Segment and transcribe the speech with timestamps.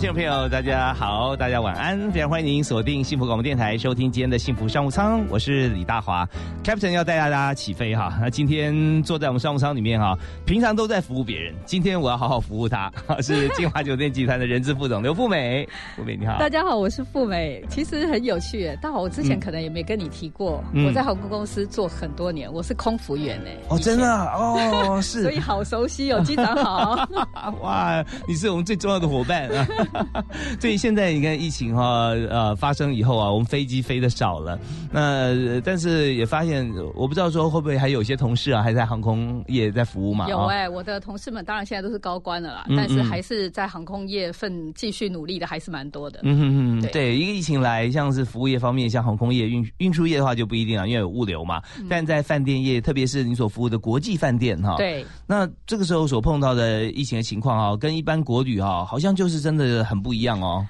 [0.00, 6.26] 听众朋友，大家好，大家晚安，非常欢迎您锁定幸福广播电台，收听今天的幸福商务舱，我是李大华
[6.64, 8.16] ，Captain 要带大家起飞哈。
[8.18, 23.50] 那今天坐在我们商务舱里面哈，平常都在服务别人，今天我要好好服务他， 是金华酒店集团的人资副总刘富美， 富美你好，大家好，我是富美，其实很有趣，大华我之前可能也没跟你提过，我在航空公司做很多年，我是空服员呢。
[23.68, 27.06] 哦，真的哦，是， 所以好熟悉哦，机长好，
[27.60, 29.68] 哇，你是我们最重要的伙伴啊。
[30.60, 34.58] 所以现在你看疫情哈呃发生以后啊，我们飞机飞的少了，
[34.90, 40.28] 那但是也发现我不知道说会不会还有些同事啊还在航空业在服务嘛？
[40.28, 46.20] 有哎，我的同事们当然现在都是高官了啦，但是还是在航空业份继续努力的还是蛮多的。
[46.22, 51.62] 嗯嗯嗯，对，一个疫情来，像是服务业方面，像航空业运运输业的话就不一定了，因为有物流嘛。
[51.88, 59.79] 但在饭店业，特别是你所服务的国际饭店哈，对，那这个时候所碰到的疫情的情况啊，跟一般国旅哈，好像就是真的。
[59.84, 60.66] 很不一样哦。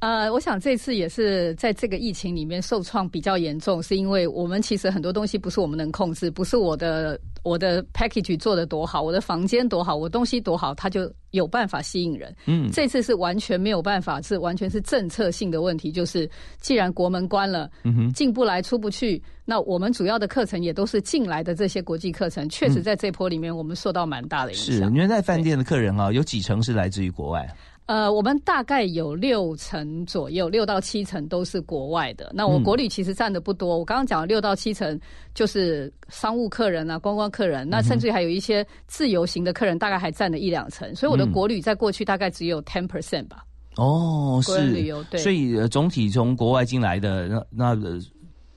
[0.00, 12.32] 呃，我想这次也是在这个疫情里面受创比较严重，是因为我们其实很多东西不是我们能控制，不是我的我的 package 做的多好，我的房间多好，我东西多好，它就有办法吸引人。
[12.46, 17.68] 嗯，这次是完全没有办法，是完全是政策性的问题，就是既然国门关了，
[18.14, 24.76] 进不来出不去，那我们主要的课程也都是进来的这些国际课程，确实在这波里面我们受到蛮大的影响。
[24.76, 27.52] 是，因为在饭店的客人啊，有几成是来自于国外。
[27.88, 32.30] 呃，我们大概有六成左右，六到七成都是国外的。
[32.34, 33.78] 那我国旅其实占的不多。
[33.78, 35.00] 我刚刚讲六到七成
[35.32, 37.66] 就是商务客人啊，观光客人。
[37.66, 40.94] 那甚至还有一些自由行的客人，大概还占了一两成。
[40.94, 43.42] 所以我的国旅在过去大概只有 ten percent 吧。
[43.76, 45.18] 哦，是旅游对。
[45.18, 47.98] 所以总体从国外进来的那那。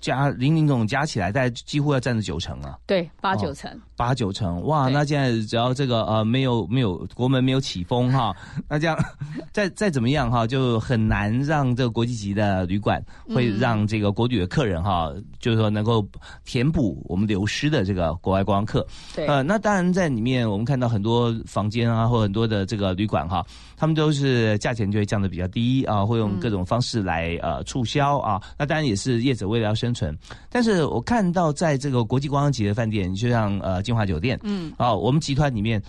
[0.01, 2.78] 加零零总加起来，大概几乎要占了九成啊。
[2.85, 3.79] 对，八九成。
[3.95, 4.89] 八九成，哇！
[4.89, 8.35] 那现在只要这个呃没有没有国门没有起风哈，
[8.67, 8.97] 那这样
[9.51, 16.03] 再再怎么样哈，就很难让这个国际级的旅馆会让这个国旅的客人哈，就是说能够
[16.45, 18.83] 填补我们流失的这个国外观光客。
[19.16, 19.28] 对。
[19.28, 23.45] 呃，那当然在里面我们看到很多房间啊，或很多的这个旅馆哈，
[23.81, 28.40] 他们都是价钱就会降的比较低啊，会用各种方式来呃促销啊。
[28.56, 30.16] 那当然也是业者为了要生存，
[30.52, 35.81] 但是我看到在这个国际观光级的饭店，就像呃金华酒店，嗯，啊，我们集团里面。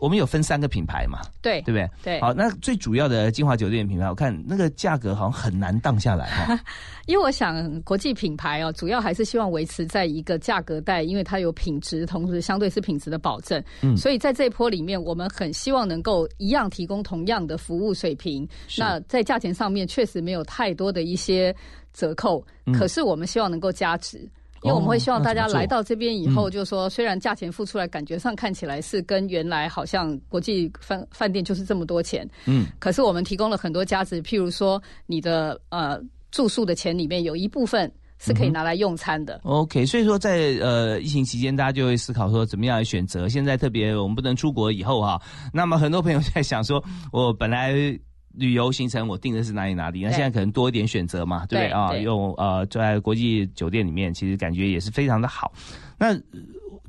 [0.00, 1.20] 我们有分三个品牌嘛？
[1.40, 1.90] 对，对不对？
[2.02, 2.20] 对。
[2.20, 6.58] 好，那最主要的金华酒店品牌，我看那个价格好像很难荡下来哈。
[7.06, 13.62] 因为我想国际品牌哦，主要还是希望维持在一个价格带，因为它有品质，同时相对是品质的保证。
[13.82, 13.96] 嗯。
[13.96, 18.46] 所以在这一波里面，我们很希望能够一样提供同样的服务水平。
[18.76, 21.54] 那在价钱上面确实没有太多的一些
[21.92, 24.28] 折扣，可是我们希望能够加值。
[24.62, 36.00] 因为我们会希望大家来到这边以后，就是说，虽然价钱付出来感觉上看起来是跟原来好像国际饭饭店就是这么多钱，嗯，可是我们提供了很多价值，譬如说你的呃
[36.30, 39.40] 住宿的钱里面有一部分是可以拿来用餐的。
[39.44, 43.28] OK，所以说在呃疫情期间，大家就会思考说怎么样来选择。
[43.28, 45.20] 现在特别我们不能出国以后哈，
[45.52, 47.98] 那么很多朋友在想说，我本来。
[48.36, 51.96] 旅游行程我定的是哪里哪里，那现在可能多一点选择嘛，对不对啊？
[51.96, 55.52] 用呃在国际酒店里面，其实感觉也是非常的好。
[55.98, 56.14] 那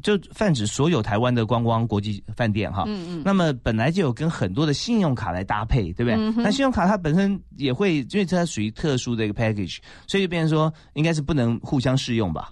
[0.03, 3.21] 就泛指所有台湾的观光国际饭店哈，嗯嗯。
[3.25, 6.43] 那么本来就有跟很多的信用卡来搭配，对不对？
[6.43, 12.51] 那信用卡它本身也会，因为它属于特殊的一个 package，所以就变成说应该是不能互相适用吧。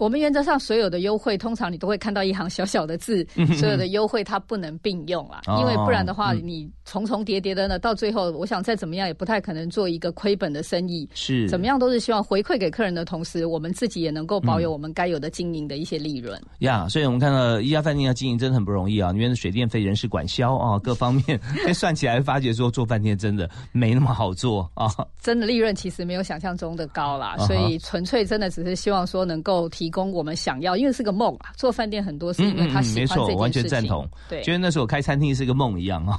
[0.00, 3.22] 我们原则上所有的优惠，通常你都会看到一行小小的字，
[3.58, 11.06] 所有的优惠它不能并用啦，因为不然的话，你重重叠叠的呢，到最后，我想再怎么样也不太可能做一个亏本的生意。
[11.12, 16.40] 是，怎么样都是希望回馈给客人的同时，我们自己也能够保有我们该有的经营的一些利润。
[16.60, 21.38] 呀，所以我们看到一家饭店要经营真的很不容易啊，里面的水电费、人事管销啊， 各方面，
[21.74, 24.88] 算起来发觉说做饭店真的没那么好做啊。
[25.20, 30.76] 真的利润其实没有想象中的高啦，所以纯粹真的只是希望说能够提供我们想要。
[30.76, 34.08] 因为是个梦啊，做饭店很多是因为他喜欢这件完全赞同。
[34.28, 36.16] 对，觉得那时候开餐厅是个梦一样啊。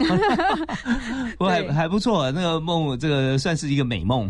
[1.37, 4.29] 不过还还不错，那个梦这个算是一个美梦。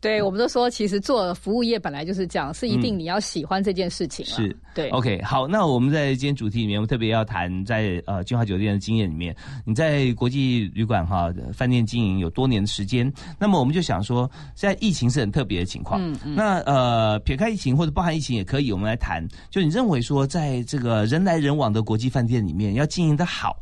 [0.00, 4.24] 对，我们都说，其实做服务业本来就是这样，是一定你要喜欢这件事情。
[4.24, 4.88] 是，对。
[4.90, 9.36] OK，好，那我们在今天主题里面，我们特别要谈在呃金华酒店的经验里面，
[9.66, 16.00] 你在国际旅馆哈饭店经营有多年的时间，那么我们就想说，现在疫情是很特别的情况。
[16.02, 16.34] 嗯嗯。
[16.34, 23.60] 那呃，撇开疫情或者包含疫情也可以，我们来谈，就你认为说，在这个人来人往的国际饭店里面，要经营的好，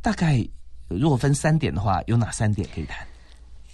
[0.00, 0.46] 大概
[0.86, 3.04] 如果分三点的话，有哪三点可以谈？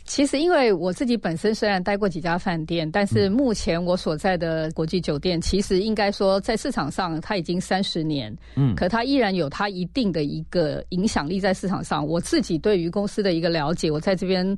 [0.07, 12.07] 其实，因为我自己本身虽然待过几家饭店，但是目前我所在的国际酒店，其实应该说在市场上它已经三十年，嗯，可它依然有它一定的一个影响力在市场上。
[12.07, 14.57] 我自己对于公司的一个了解，我在这边。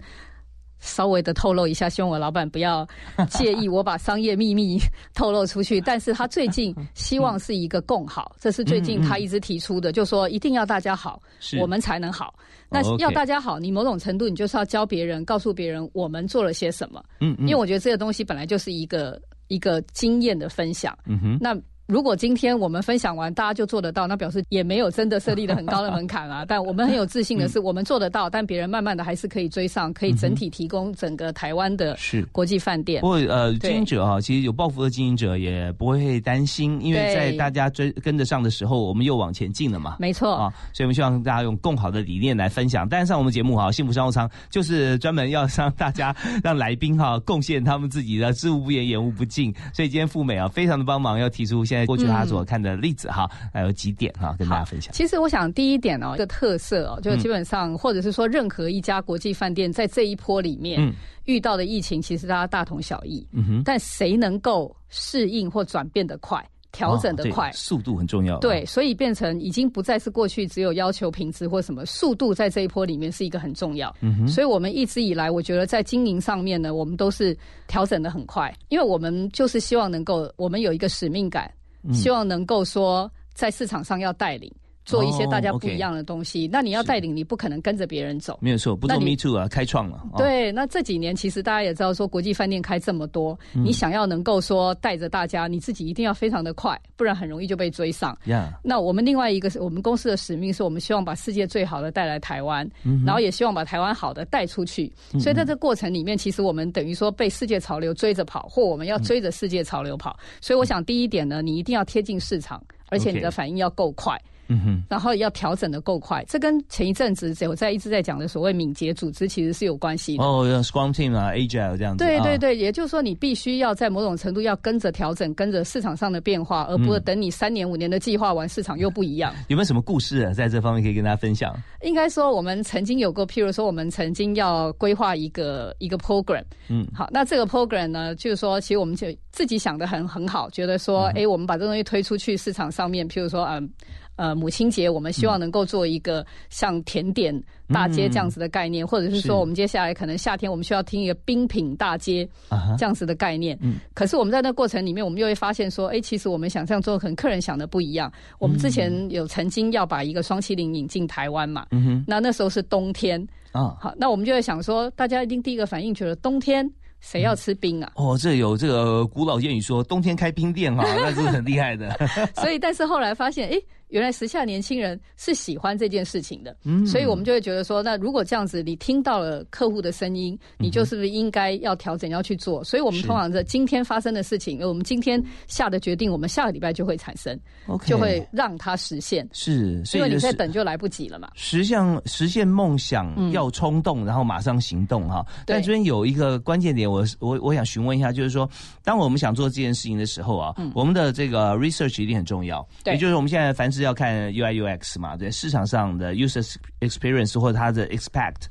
[0.81, 2.87] 稍微的透露一下，希望我老板不要
[3.29, 4.79] 介意我把商业秘密
[5.15, 5.81] 透露出去。
[5.81, 11.21] 但是他最近希望是一个共好，这是最近他一直提出的，就说一定要大家好，
[11.61, 12.35] 我们才能好。
[12.71, 17.03] 那要大家好，你某种程度你就是要教别人，告诉别人我们做了些什么。
[17.21, 20.97] 嗯，因为我觉得这个东西本来就是一个一个经验的分享。
[21.07, 21.57] 嗯哼，那。
[21.91, 26.45] 如果今天我们分享完，大家就做得到，那表示也没有真的设立了很高的门槛啊。
[26.47, 31.97] 但我们很有自信的是，我们做得到，但别人慢慢的还是可以追上，可以整体提供整个台湾的
[32.31, 33.01] 国际饭店。
[33.01, 39.97] 不过呃，经营者啊，其实有抱负的经营者也不会担心，因为在大家追跟得上的时候，我们又往前进了嘛。
[39.99, 42.87] 没错啊，所以我们希望大家用更好的理念来分享。
[42.87, 46.15] 但是上我们节目哈，幸福商务舱就是专门要让大家
[46.45, 49.51] 让来宾哈贡献他们自己的知无不言，言无不尽。
[49.73, 52.59] 所以今天富美啊，非常的帮忙，要提出现在过去他所看。
[52.59, 54.93] 的例子哈，还有几点哈，跟大家分享。
[54.93, 60.93] 其实我想第一点哦，一个特色哦，就基本上或者是说，任何一家国际饭店在这一波里面
[61.27, 63.25] 遇到的疫情，其实大家大同小异。
[63.33, 66.45] 嗯哼，但谁能够适应或转变的快？
[66.71, 68.39] 调整的快，速度很重要。
[68.41, 73.95] 对，所以变成已经不再是过去只有要求品质或什么，速度在这一波里面是一个很重要。
[74.01, 77.37] 嗯哼，所以我们一直以来，我觉得在经营上面呢，我们都是
[77.69, 81.51] 调整的很快，因为我们就是希望能够，我们有一个使命感。
[81.93, 84.53] 希望能够说，在市场上要带领。
[84.89, 88.39] 做一些大家不一样的东西，那你要带领，你不可能跟着别人走。
[88.41, 90.03] 没有错，不做 me too 啊，开创了。
[90.17, 98.17] 对，那这几年其实大家也知道，说国际饭店开这么多，你想要能够说带着大家，你自己一定要非常的快，不然很容易就被追上。
[98.63, 102.67] 那我们另外一个是我们公司的使命，是我们希望把世界最好的带来台湾，
[103.05, 104.91] 然后也希望把台湾好的带出去。
[105.21, 110.19] 所以在这过程里面，其实我们等于说被世界潮流追着跑，或我们要追着世界潮流跑。
[110.41, 114.19] 所以我想第一点呢，你一定要贴近市场，而且你的反应要够快。
[114.49, 120.25] 嗯哼，然后要调整的够快，这跟前一阵子我在一直在讲的所谓敏捷组织其实是有关系的。
[120.25, 122.05] 哦，Scrum Team 啊，Agile 这样子。
[122.05, 129.35] 对对对，也就是说你必须要在某种程度要跟着调整，跟着市场上的变化，而不是等你三年五年的计划完，市场又不一样。
[129.49, 131.55] 有没有什么故事啊，在这方面可以跟大家分享？
[131.83, 136.43] 应该说，我们曾经有过，譬如说，我们曾经要规划一个一个 program。
[136.69, 143.71] 嗯，好，那这个 program 呢，就是说，其实我们就自己想的很很好，觉得说，哎，我们把这东西推出去市场上面，譬如说，嗯。
[144.19, 147.33] 呃，母亲节我们希望能够做一个像甜点
[147.73, 152.29] 大街这样子的概念，或者是说，我们接下来可能夏天我们需要听一个冰品大街
[152.77, 153.57] 这样子的概念。
[153.63, 158.13] 嗯，可是我们在那过程里面，我们又会发现说，哎，其实我们想象中可能客人想的不一样。
[158.41, 166.69] 我们之前有曾经要把一个双麒麟引进台湾嘛，嗯哼，那那时候是冬天啊，好，那我们就会想说，大家一定第一个反应觉得冬天。
[167.01, 167.93] 谁要吃冰啊？
[167.95, 171.97] 哦，这有这个古老谚语说，冬天开冰店哈，那是很厉害的。
[172.35, 176.57] 所以，但是后来发现，哎，原来时下年轻人是喜欢这件事情的。
[176.65, 182.63] 嗯，所以我们就会觉得说，那如果这样子，你听到了客户的声音，你就是不是应该要调整要去做？
[182.65, 187.39] 所以我们通常在今天发生的事情，我们今天下的决定，我们下个礼拜就会产生，
[187.87, 189.29] 就会让它实现。
[189.33, 191.31] 是，因为你在等就来不及了嘛。
[191.35, 195.25] 实现实现梦想要冲动，然后马上行动哈。
[195.47, 196.89] 但这边有一个关键点。
[196.89, 198.49] 我我我想询问一下，就是说，
[198.83, 202.67] 当我们想做这件事情的时候啊，我们的这个 research 一定很重要。
[202.83, 208.47] 对，也就是我们现在凡是要看 UI UX 嘛，对市场上的 user experience 或者他的 expect，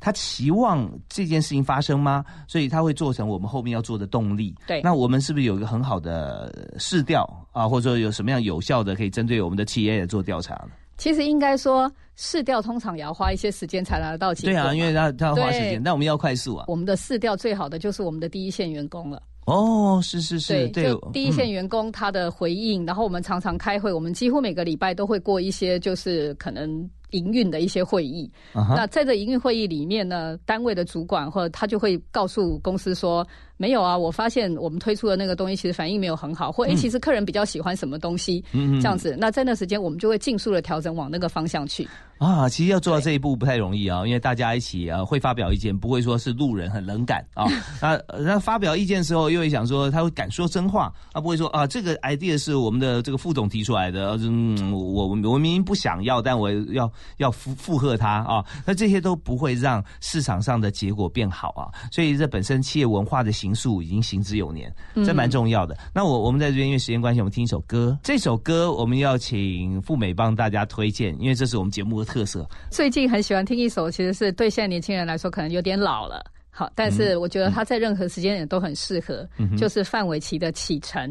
[0.00, 2.24] 他期望这件事情发生吗？
[2.46, 4.54] 所以他会做成我们后面要做的动力。
[4.66, 10.70] 对，那我们是不是有一个很好的试调啊，或者说有什么样有效的可以针对我们的企业做调查呢？
[10.96, 14.52] 其实应该说，试调通常也要花一些时间才拿得到结果。
[14.52, 16.64] 对啊，因为他他要花时间，但我们要快速啊。
[16.68, 19.22] 我们的试调最好的就是我们的第一线员工了。
[19.46, 26.68] 哦，是是是，对，就第一线员工他的回应，然后我们常常开会，我们几乎每个礼拜都会过一些，就是可能
[27.10, 28.30] 营运的一些会议。
[28.52, 33.26] 那在这营运会议里面呢，单位的主管或者他就会告诉公司说。
[33.56, 39.16] 没有啊，我发现我们推出的那个东西其实反应没有很好，或诶，其实客人比较喜欢什么东西，嗯这样子。
[39.18, 41.88] 那在那时间，我们就会尽速的调整往那个方向去。
[42.18, 47.44] 啊，其实要做到这一步不太容易啊，因为大家一起啊会发表意见，不会说是路人很冷感啊。
[47.80, 58.42] 那那发表意见的时候，又会想说他会敢说真话，他不会说啊这个 idea 是我们的这个副总提出来的，嗯，我我明明不想要，但我要要附附和他啊。
[58.64, 61.68] 那这些都不会让市场上的结果变好啊。
[61.92, 64.74] 所以这本身企业文化的形塑已经行之有年，
[65.04, 65.76] 这蛮重要的。
[65.94, 67.96] 那我我们在这边因为时间关系，我们听一首歌。
[68.02, 72.06] 这首歌我们要请富美帮大家推荐，因为这是我们节目的。
[72.06, 81.04] 特色最近很喜欢听一首，其实是对现在年轻人来说可能有点老了，好，但是我觉得他在任何时间点都很适合，就是范玮琪的《启程》。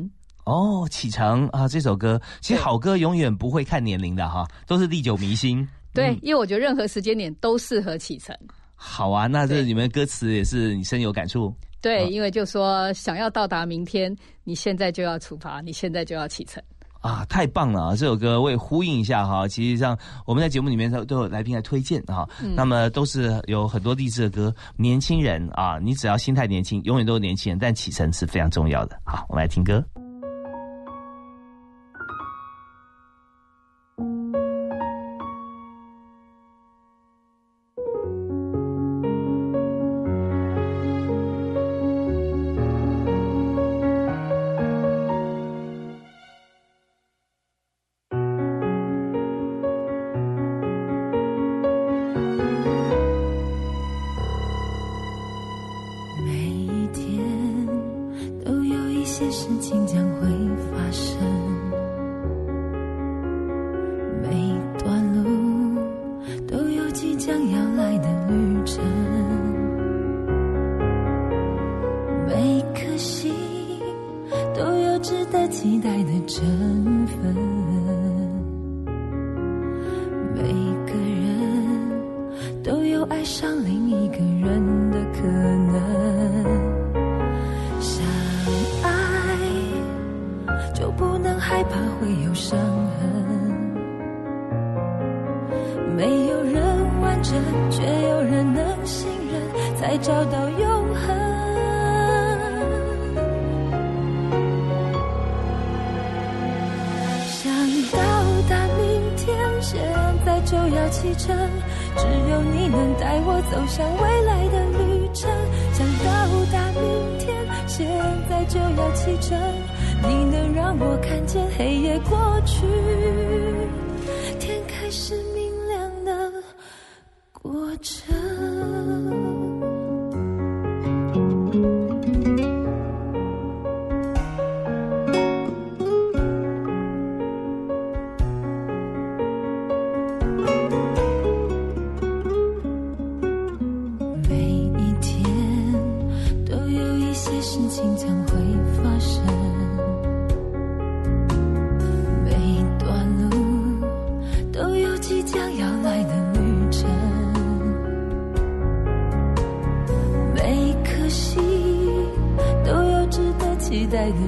[0.46, 5.68] 哦，《启程》啊，这首歌其实好歌永远不会看年龄的哈，都是历久弥新。
[5.94, 8.36] 对，因为我觉得任何时间点都适合启程。
[8.74, 11.54] 好啊，那这里面歌词也是你深有感触。
[11.86, 14.12] 对，因为就说想要到达明天，
[14.44, 16.60] 你现在就要出发，你现在就要启程。
[17.00, 17.96] 啊，太棒了啊！
[17.96, 19.48] 这首歌我也呼应一下哈。
[19.48, 24.56] 其实像我们在节目里面都都有来宾来推荐哈，那么都是有很多励志的歌。
[24.77, 29.00] 年轻人啊，你只要心态年轻，永远都是年轻人，但启程是非常重要的。
[29.06, 29.86] 好，我们来听歌。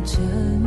[0.08, 0.24] 沉
[0.62, 0.67] 默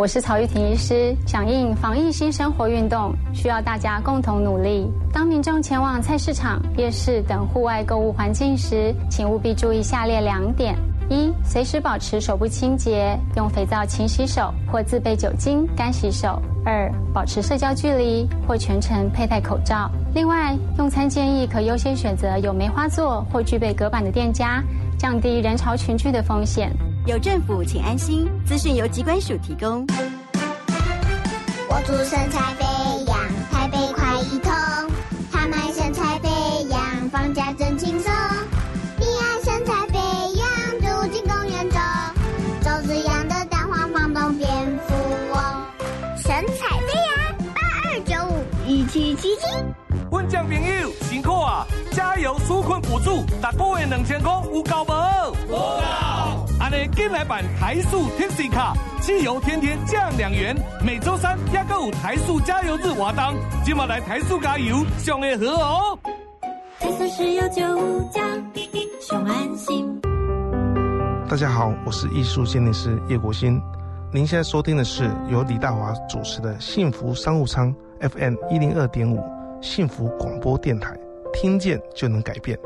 [0.00, 4.90] 我是曹玉婷医师，响应防疫新生活运动，需要大家共同努力。
[5.12, 10.74] 当民众前往菜市场、夜市等户外购物环境时，请务必注意下列两点：
[11.10, 19.90] 一、随时保持手部清洁，用肥皂勤洗手或自备酒精干洗手；二、保持社交距离或全程佩戴口罩。
[20.14, 24.64] 另外，用餐建议可优先选择有梅花座或具备隔板的店家，
[24.96, 26.72] 降低人潮群聚的风险。
[27.10, 28.30] 有政府，请安心。
[28.46, 29.84] 资讯由机关署提供。
[31.68, 33.18] 我祝身材飞扬，
[33.50, 34.52] 台北快一通。
[35.32, 36.28] 他们身材飞
[36.68, 38.12] 扬，放假真轻松。
[38.96, 39.98] 你爱身材飞
[40.36, 40.48] 扬，
[40.78, 41.80] 住进公园中，
[42.62, 44.48] 周子阳的蛋黄房东蝙
[44.86, 44.94] 蝠
[45.32, 45.42] 翁。
[46.16, 49.42] 身材飞扬，八二九五一七七七。
[50.12, 51.66] 温江朋友辛苦啊！
[52.00, 55.36] 加油纾困补助，大个月两千块有够无？
[55.50, 56.46] 有够！
[56.58, 60.56] 安尼，进来办台塑 Tipsy 卡，汽油天天降两元。
[60.82, 65.98] 每周三也个有台塑加油日活动，今晚来台塑加油，上会好哦。
[66.78, 68.22] 台塑石油九五加，
[69.02, 70.00] 上安心。
[71.28, 73.60] 大家好，我是艺术鉴定师叶国新。
[74.10, 77.70] 您现在收听的是由李大华主持的《幸福商务舱》
[78.08, 79.22] FM 一零二点五
[79.60, 80.98] 幸福广播电台，
[81.32, 82.58] 听见就能改变。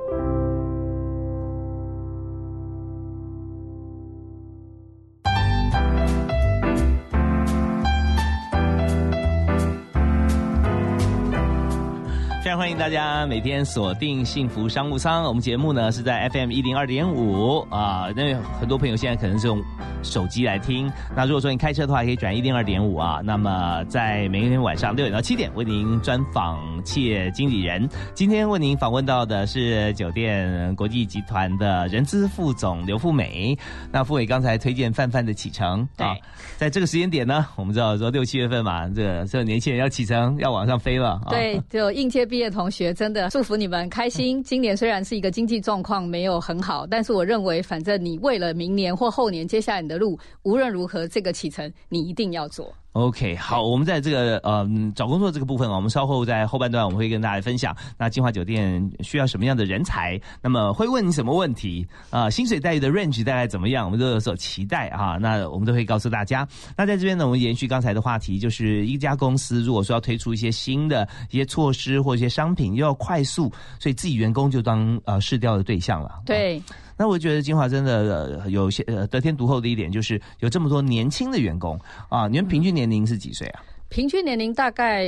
[12.57, 15.25] 欢迎大家每天锁定幸福商务舱。
[15.25, 19.61] 我们节目呢是在 FM 一零二点五啊，因为很多朋友现在可能是用
[20.05, 20.91] 手机来听。
[21.17, 23.21] 那如果说你开车的话，可以转一零二点五啊。
[23.25, 27.89] 那么在每一天晚上六点到七点为您专访企业经理人。
[28.15, 33.59] 今天为您访问到的是酒店国际集团的人资副总刘富美。
[33.91, 36.15] 那富美刚才推荐范范的启程啊，
[36.57, 41.21] 在这个时间点呢，我们知道说六七月份嘛，这个这个年轻人要启程要往上飞了。
[41.25, 44.43] 啊、对，就应届毕业同学，真的祝福你们开心。
[44.43, 52.73] 今年虽然是一个经济状况没有很好，但是我认为，反正你为了明年或后年接下来你的路，无论如何这个启程你一定要做。
[52.95, 66.47] OK，好，我们在这个呃找工作这个部分啊，我们稍后在后半段我们会跟大家分享，那金华酒店需要什么样的人才，那么会问你什么问题啊、薪水待遇的 range 大概怎么样，我们都有所期待啊，那我们都会告诉大家。
[66.77, 76.23] 那在这边呢，我们延续刚才的话题，就是一家公司如果说要推出一些新的一些措施或一些商品，又要快速，所以自己员工就当呃试调的对象了。
[76.25, 76.63] 对。
[76.97, 81.79] 那我觉得金华真的、呃、有些呃得天独厚的一点，就是有这么多年轻的员工
[82.09, 82.29] 啊。
[82.29, 83.63] 你们平均年龄是几岁啊？
[83.89, 85.07] 平均年龄大概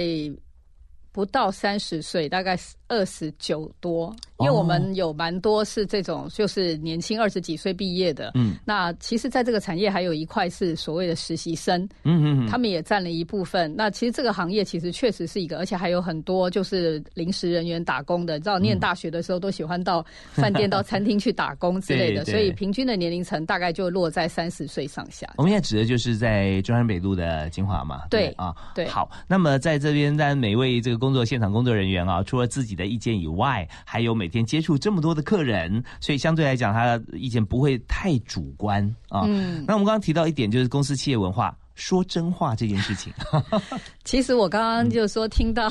[1.12, 4.14] 不到三十岁，大概二十九多。
[4.38, 8.32] 因为我们有蛮多是这种，就是年轻二十几岁毕业的。
[8.34, 11.82] 嗯，那其实，在这个产业还有一块是所谓的实习生。
[12.04, 13.74] 嗯嗯嗯，他们也占了一部分。
[13.74, 18.34] 那其实这个行业其实确实是一个，而且还有很多就是临时人员打工的。
[18.34, 25.26] 你知道，念大学的时候都喜欢到饭店、到餐厅去打工之类的， 所以平均的年龄层大概就落在三十岁上下。
[25.38, 28.02] 我们现在指的就是在中山北路的金华嘛。
[28.10, 28.86] 对啊，对。
[28.86, 39.22] 好，那么在这边，但每位这个工作现场工作人员啊，除了自己的意见以外，还有每天接触这么多的客人，所以相对来讲，他的意见不会太主观啊。
[39.26, 39.64] 嗯。
[39.66, 41.56] 那我们刚刚提到一点，就是公司企业文化。
[41.74, 43.12] 说真话这件事情，
[44.02, 45.68] 其实我刚刚就说听到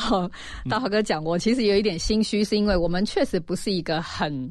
[0.69, 4.47] 大华哥讲，我其实有一点心虚，是因为我们确实不是一个很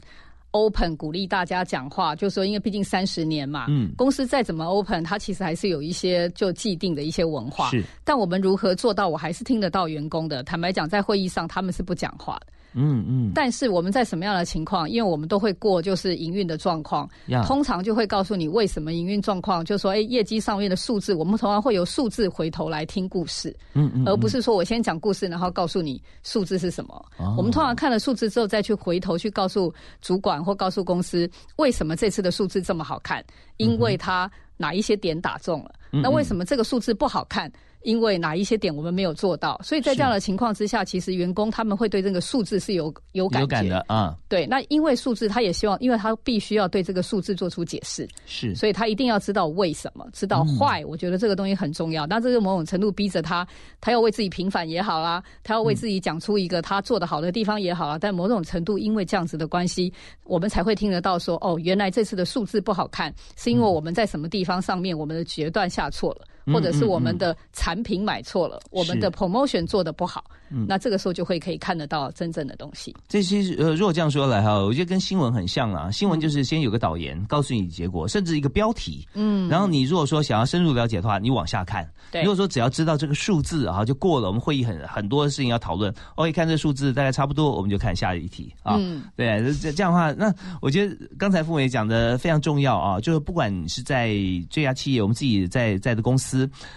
[0.55, 7.71] open 鼓励大家讲话，就说因为毕竟三十年嘛，嗯，公司再怎么 open，它其实还是有一些就既定的一些文化。
[7.71, 10.43] 是，但我们如何做到，我还是听得到员工的。
[10.45, 12.47] 坦白讲，在会议上他们是不讲话的。
[12.75, 14.89] 嗯嗯，但是我们在什么样的情况？
[14.91, 26.95] 因为我们都会过就是营运的状况，呀通常就会告诉你为什么营运状况，就说哎业绩上面的数字，我们通常会有数字回头来听故事，嗯嗯，而不是说我先讲故事，然后告诉你数字是什么。
[27.19, 33.25] 哦我们通常看了数字之后，再去回头去告诉主管或告诉公司，为什么这次的数字这么好看？
[33.57, 35.71] 因为它哪一些点打中了。
[35.93, 37.51] 嗯那为什么这个数字不好看？
[37.85, 50.85] 因为哪一些点我们没有做到，所以在这样的情况之下，其实员工他们会对这个数字是有有感有感觉的啊，对，那因为数字，他也希望，因为他必须要对这个数字做出解释，是所以他一定要知道为什么，知道坏。
[50.87, 52.07] 我觉得这个东西很重要。
[52.07, 53.47] 那这个某种程度逼着他，
[53.81, 57.99] 他要为自己平反也好啦，他要为自己讲出一个他做的好的地方也好啦。
[58.01, 59.93] 但某种程度，因为这样子的关系，
[60.25, 66.27] 我们才会听得到说，哦，原来这次的数字不好看，是因为我们在什么地方上面我们的决断下错了。
[66.47, 70.25] 或者是我们的产品买错了，我们的 promotion 做的不好，
[70.67, 72.95] 那这个时候就会可以看得到真正的东西。
[73.09, 75.91] 这些呃，如果这样说来哈，我觉得跟新闻很像啊。
[75.91, 81.89] 新闻就是先有个导言，告诉你结果，甚至一个标题，嗯，然后你如果说想要深入了解的话，你往下看。
[82.11, 84.29] 对如果说只要知道这个数字啊，就过了。
[84.29, 88.77] 我们会议很很多事情要讨论，哦，一看这数字大概差不多，我们就看下一题啊。
[88.79, 94.15] 嗯对，这这样的话，那我觉得刚才傅伟讲的非常重要啊，就是不管你是在
[94.51, 96.34] 这家企业，我们自己在在的公司，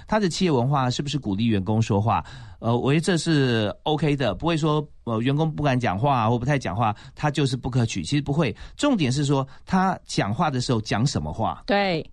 [0.08, 2.24] 他的企业文化是不是鼓励员工说话？
[2.60, 8.02] 呃，我觉得这是 OK 的，不会说呃员工不敢讲话或不太讲话，他就是不可取。
[8.02, 11.62] 其实不会，重点是说他讲话的时候讲什么话。
[11.68, 12.04] 对，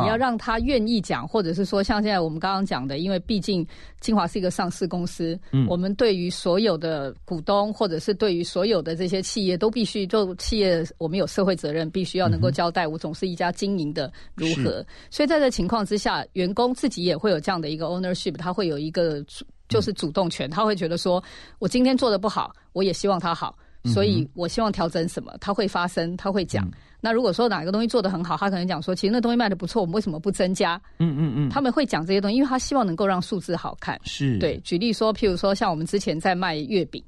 [0.00, 3.66] 你要让他愿意讲，或者是说像现在我们刚刚讲的，因为毕竟
[4.00, 14.84] 清华是一个上市公司，嗯我们对于所有的股东或者是对于所有的这些企业，都必须就企业我们有社会责任，必须要能够交代我总是一家经营的如何。
[15.10, 21.22] 所以在这情况之下，员工自己也会有这样的一个 ownership，他会有一个主就是主动权，他会觉得说
[21.58, 23.56] 我今天做的不好，我也希望他好。
[23.84, 26.70] 所以我希望调整什么，他会发声，他会讲。
[27.04, 30.80] 那如果说哪个东西做得很好，他可能讲说，其实那东西卖的不错，我们为什么不增加？
[31.00, 34.00] 嗯嗯嗯，他们会讲这些东西，因为他希望能够让数字好看。
[34.04, 34.38] 是。
[34.38, 37.02] 对，举例说，譬如说，像我们之前在卖月饼，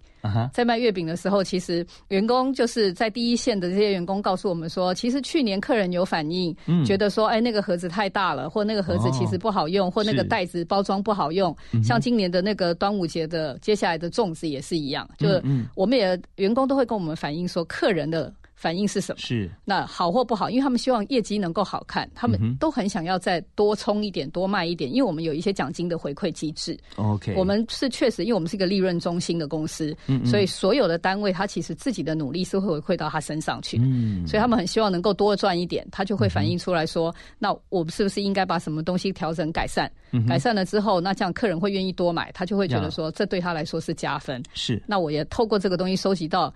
[0.53, 6.85] 在卖月饼的时候，其实员工就是在第一线的这些员工告诉我们说，其实去年客人有反应，嗯。
[6.85, 11.55] 觉得说，哎，那个盒子太大了，或那个盒子其实不好用，或那个袋子包装不好用。
[11.85, 15.67] 像今年的那个端午节的接下来的粽子也是一样，就是嗯。
[15.77, 18.33] 我们也员工都会跟我们反映说，客人的
[18.65, 19.19] 反应是什么。
[19.19, 26.75] 是那好或不好，因为他们希望业绩能够好看，他嗯们都很想要再多冲一点、多卖一点，因为我们有一些奖金的回馈机制。
[26.97, 27.35] OK。
[27.37, 33.85] 我们是确实，因为我们是一个利润中心的公司，所以所有的单位他其实自己的努力是会回馈到他身上去的。
[33.87, 39.91] 嗯所以他们很希望能够多赚一点，他就会反映出来说，那我们是不是应该把什么东西调整改善？
[40.27, 44.43] 改善了之后，那这样客人会愿意多买，他就会觉得说，这对他来说是加分。
[44.55, 46.55] 是那我也透过这个东西收集到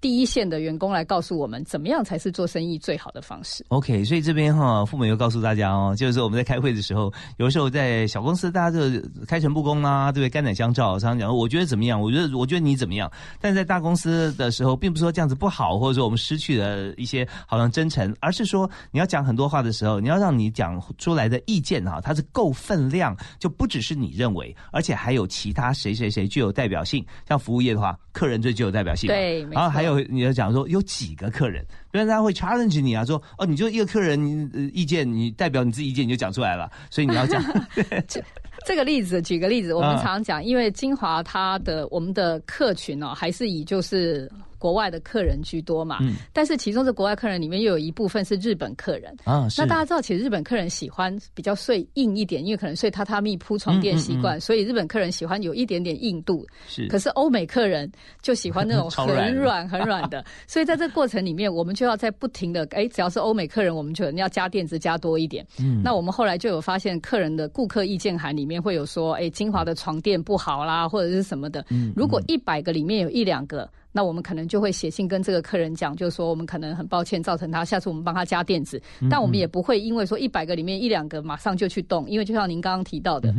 [0.00, 3.64] 第一线的员工来告诉我们，怎么样才是做生意最好的方式。
[3.68, 10.30] OK，所以这边哈，父母又告诉大家哦，就是说我们在开会的时候，有时候在小公司，大家就开诚布公啦，对不对？
[10.30, 12.00] 肝胆相照，常常讲，我觉得怎么样？
[12.00, 13.10] 我觉得，我觉得你怎么样？
[13.40, 27.04] 但在大公司的时候，并不是说这样子不好，或者说我们失去了一些好像真诚，而是说你要讲很多话的时候，你要让你讲出来的意见哈，它是够分量，就不只是你认为，而且还有其他谁谁谁具有代表性。
[27.28, 37.42] 像服务业的话，客人最具有代表性，对然后还有你要讲说有几个客人，不然他会 challenge 你啊，说哦，你就一个客人，你、呃、意见你代表你自己意见你就讲出来了，所以你要讲
[38.66, 45.98] 这个例子，举个例子，我们啊常常讲，因为金华它的我们的客群哦，还是以就是国外的客人居多嘛。
[46.02, 49.12] 嗯但是其中这国外客人里面又有一部分是日本客人。
[49.24, 56.46] 啊，是那大家知道，其实日本客人喜欢比较睡硬一点，因为可能睡榻榻米铺床垫习惯，所以日本客人喜欢有一点点硬度。
[56.68, 57.90] 是可是欧美客人
[58.22, 65.44] 就喜欢那种 很软很软的， 所以在这个过程里面，我们就要在不停的，哎，只要是欧美客人，我们就要加垫子加多一点。
[65.58, 71.64] 嗯那我们后来就有发现，客人的顾客意见函里面会有说，哎，金华的床垫不好啦，或者是什么的。
[71.70, 73.68] 嗯如果一百个里面有一两个。
[73.92, 83.34] 那我们可能就会写信跟这个客人讲，就是说我们可能很抱歉造成他，下次我们帮他加垫子，嗯但我们也不会因为说一百个里面一两个马上就去动，因为就像您刚刚提到的，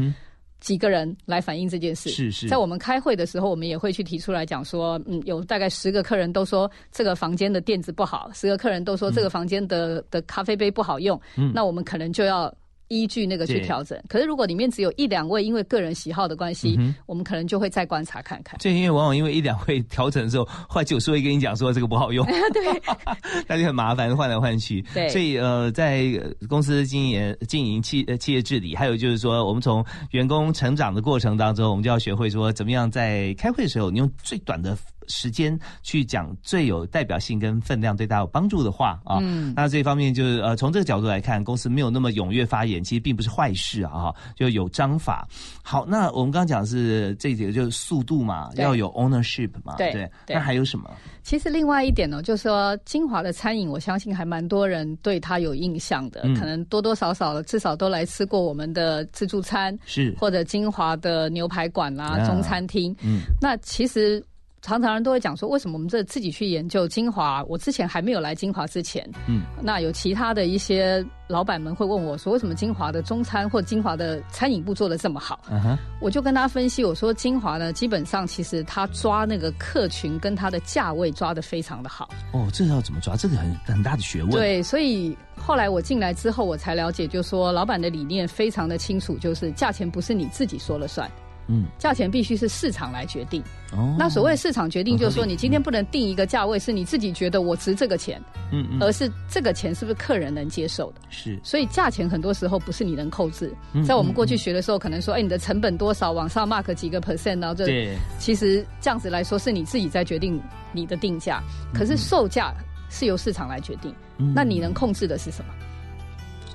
[0.60, 2.10] 几个人来反映这件事。
[2.10, 12.54] 嗯是是在我们开会的时候，我们也会去提出来讲说，嗯，有大概十个客人都说这个房间的垫子不好，十个客人都说这个房间的、的咖啡杯不好用，嗯那我们可能就要。
[12.92, 18.60] 依据那个去调整，可是如果里面只有一两位因为个人喜好的关系，嗯我们可能就会再观察看看。
[18.60, 22.82] 这因为往往因为一两位调整的时候，后来九十位跟你讲说这个不好用， 对，
[23.48, 24.84] 那就很麻烦，换来换去。
[24.94, 25.08] 对。
[25.08, 39.20] 所以呃，在呃公司经营经营企呃企业治理，还有就是说，我们从员工成长的过程当中，我们就要学会说，怎么样在开会的时候，你用最短的时间去讲最有代表性跟分量、对大家有帮助的话啊。
[39.22, 45.28] 嗯那这一方面就是呃，从这个角度来看，公司没有那么踊跃发言，其实并不是坏事啊，就有章法。
[45.64, 50.10] 好，那我们刚刚讲的是这几个，就是速度嘛，要有 ownership 嘛，对对。
[50.26, 50.90] 对那还有什么？
[51.24, 62.96] 其实另外一点呢，就是说金华的餐饮，我相信还蛮多人对它有印象的，嗯可能多多少少至少都来吃过我们的自助餐，是或者金华的牛排馆啦、啊中餐厅。
[63.04, 64.24] 嗯那其实
[64.62, 67.44] 常常人都会讲说，为什么我们这自己去研究精华？
[67.46, 75.42] 我之前还没有来精华之前，嗯，那有其他的一些老板们会问我说，为什么精华的中餐或精华的餐饮部做的这么好？
[75.50, 82.08] 嗯哼，我就跟他分析，我说精华呢，基本上其实他抓那个客群跟他的价位抓的非常的好。
[82.32, 83.16] 哦，这个要怎么抓？
[83.16, 91.10] 这个很很大的学问。，对，所以后来我进来之后，我才了解，就说老板的理念非常的清楚，就是价钱不是你自己说了算，
[91.52, 93.44] 嗯，价钱必须是市场来决定。
[93.74, 101.02] 哦，那所谓市场决定，就是说你今天不能定一个价位是你自己觉得我值这个钱，嗯嗯，而是这个钱是不是客人能接受的。
[101.10, 101.38] 是。
[101.44, 103.54] 所以价钱很多时候不是你能控制。
[103.74, 103.84] 嗯。
[103.84, 112.54] 在我们过去学的时候，可能说，哎，你的成本多少，往上 mark 几个 percent，然后这对，其实这样子来说是你自己在决定你的定价，可是售价
[112.90, 113.94] 是由市场来决定。
[114.18, 114.34] 嗯。
[114.34, 115.54] 那你能控制的是什么？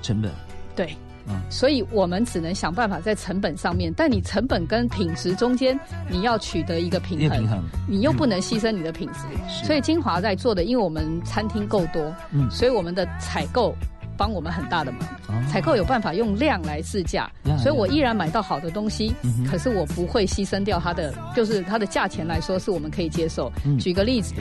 [0.01, 0.31] 成本，
[0.75, 0.95] 对，
[1.27, 1.41] 嗯。
[1.49, 9.19] 所以我们只能想办法在成本上面，但你成本跟品质中间，你要取得一个平衡，平衡，你又不能牺牲你的品质。
[9.49, 9.65] 是。
[9.65, 12.49] 所以金华在做的，因为我们餐厅够多，嗯。
[12.49, 13.75] 所以我们的采购
[14.17, 15.01] 帮我们很大的忙。
[15.27, 15.33] 哦。
[15.51, 19.13] 采购有办法用量来自价，所以我依然买到好的东西
[19.49, 23.51] 可是我不会牺牲掉它的，就是它的价钱来说是我们可以接受。
[23.63, 23.77] 嗯。
[23.77, 24.33] 举个例子，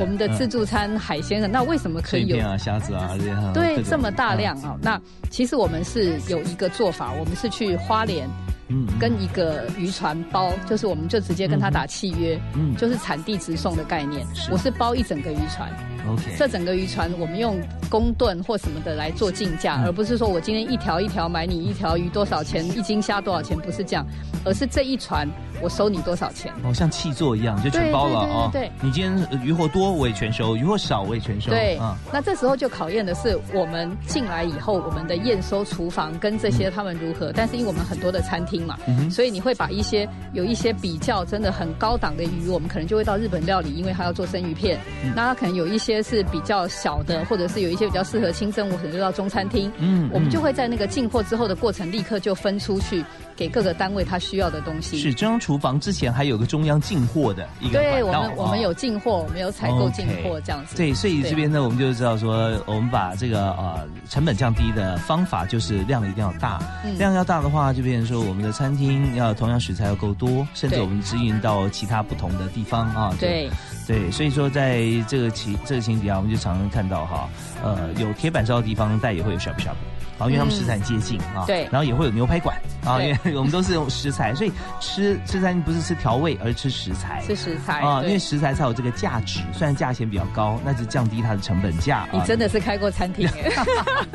[0.00, 2.38] 我们的自嗯助餐海鲜的，那为什么可以有？
[2.56, 4.78] 虾子啊这样，对这么大量啊？
[4.80, 8.28] 那其实我们是有一个做法，我们是去花莲
[8.68, 8.98] 嗯，嗯。
[8.98, 14.26] 跟一个渔船包，就是我们就直接跟他打契约，嗯就是产地直送的概念。
[14.34, 14.50] 是。
[14.52, 15.70] 我是包一整个渔船
[16.08, 19.86] ，OK，这整个渔船我们用公吨或什么的来做竞价，嗯。
[19.86, 24.06] 而不是说我今天一条一条买你一条鱼多少钱，一斤虾多少钱，不是这样，
[24.44, 25.28] 而是这一船
[25.60, 26.52] 我收你多少钱。
[26.62, 28.50] 哦，像气座一样，就全包了对对哦。
[28.52, 31.50] 对对你今天呃鱼货多我也全收，鱼货少我也全收。
[31.50, 37.32] 对啊，，那这时候就考验的是我们进来以后，我们的验收厨房跟这些他们如何。
[37.32, 44.78] 但是因为我们很多的餐厅嘛，嗯所以你会把一些有一些比较真的很高档的鱼，我们可能就会到日本料理，因为它要做生鱼片。
[45.04, 49.70] 嗯那它可能有一些是比较小的，或者是有一些比较适合清蒸，我可能就到中餐厅。
[49.78, 53.04] 嗯我们就嗯会在那个进货之后的过程，立刻就分出去
[53.36, 54.98] 给各个单位他需要的东西。
[54.98, 60.76] 是中央厨房之前还有个中央进货的一个对我们，我们哦有进货，我们有采购进货这样子。
[60.76, 73.10] 对，所以这边呢，我们就知道说，我们把这个呃成本降低的方法就是量一定要大，嗯量要大的话，就变成说我们的餐厅要同样食材要够多，甚至我们直运到其他不同的地方啊。
[73.12, 73.50] 就对
[73.86, 77.28] 对，所以说在这个情这个情底下，我们就常常看到哈，
[77.62, 79.74] 呃，有铁板烧的地方，但也会有 shop shop。
[80.18, 87.22] 啊，因为他们食材很接近啊，对然后也会有牛排馆啊，因为我们都是用食材，所以吃吃餐不是吃调味，而是吃食材。
[87.26, 92.08] 吃食材啊，因为食材才有这个价值，虽然价钱比较高，那就降低它的成本价。
[92.12, 93.52] 你啊真的是开过餐厅耶。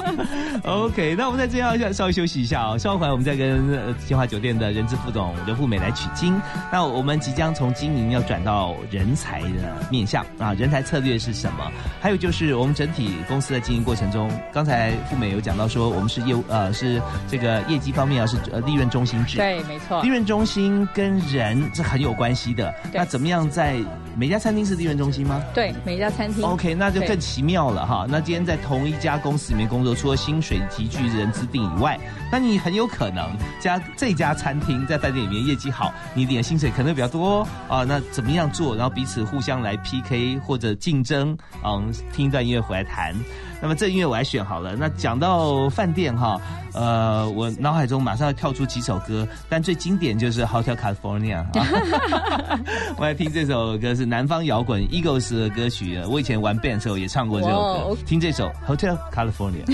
[0.63, 6.39] OK，那我们在这样要稍微休息一下啊，稍后回来我们再跟呃金华酒店的人资副总刘富美来取经。
[6.71, 11.71] 那我们即将从经营要转到人才的面向啊，人才策略是什么？
[12.01, 19.37] 还有就是我们整体公司的经营过程中，刚才富美有讲到说，我们是业务呃是这个业绩方面啊是呃利润中心制。
[19.37, 20.09] 对，没错利。
[20.09, 22.73] 润中心跟人是很有关系的。
[22.93, 23.77] 那怎么样在
[24.17, 25.41] 每家餐厅是利润中心吗？
[25.53, 26.43] 对，每家餐厅。
[26.43, 28.05] OK，那就更奇妙了哈。
[28.09, 31.97] 那今天在同一家公司里面工作，除了薪水集聚、人资定以外，
[32.31, 37.83] 那你很有可能家这家餐厅在饭店里面业绩好，你领的薪水可能比较多啊。
[37.83, 38.75] 那怎么样做？
[38.75, 41.37] 然后彼此互相来 PK 或者竞争。
[41.63, 43.15] 嗯，听一段音乐回来谈。
[43.61, 44.75] 那么这音乐我来选好了。
[44.75, 46.39] 那讲到饭店哈，
[46.73, 52.59] 呃，我脑海中马上要跳出几首歌，但最经典就是 Hotel California 啊。
[52.97, 57.97] 我来听这首歌是南方摇滚 Eagles 的歌曲，我以前玩 band 的时候也唱过这首哇歌。
[58.05, 59.65] 听这首 Hotel California。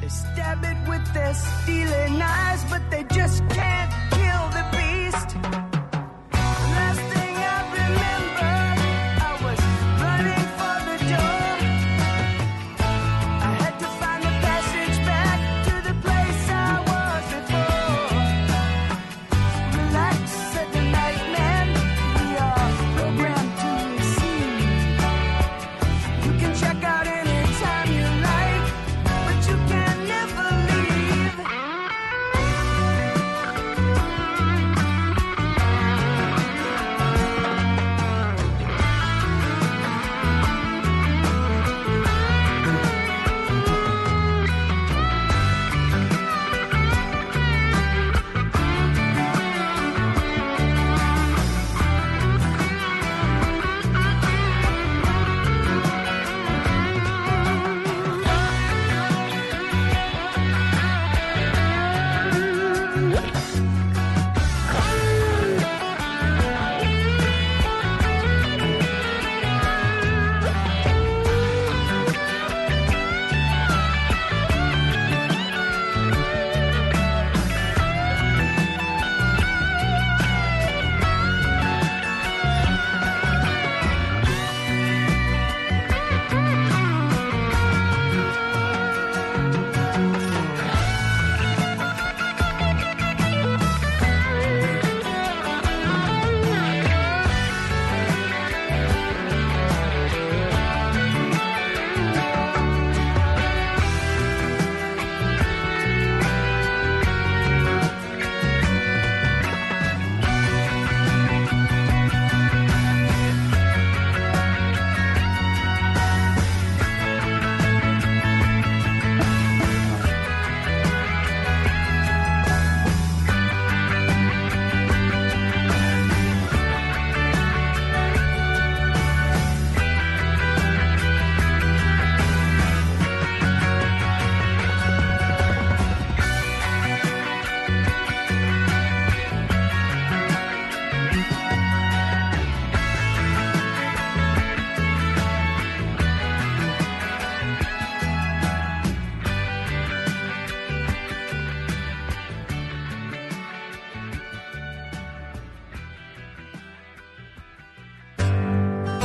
[0.00, 5.63] They stab it with their steeling eyes but they just can't kill the beast.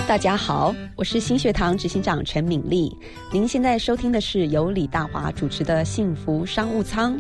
[0.10, 2.92] 大家好，我是新学堂执行长陈敏丽。
[3.32, 7.16] 您现在收听的是由李大华主持的《幸福商务舱》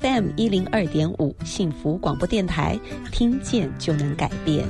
[0.00, 2.78] FM 一零二点五幸福广播电台，
[3.10, 4.64] 听见就能改变。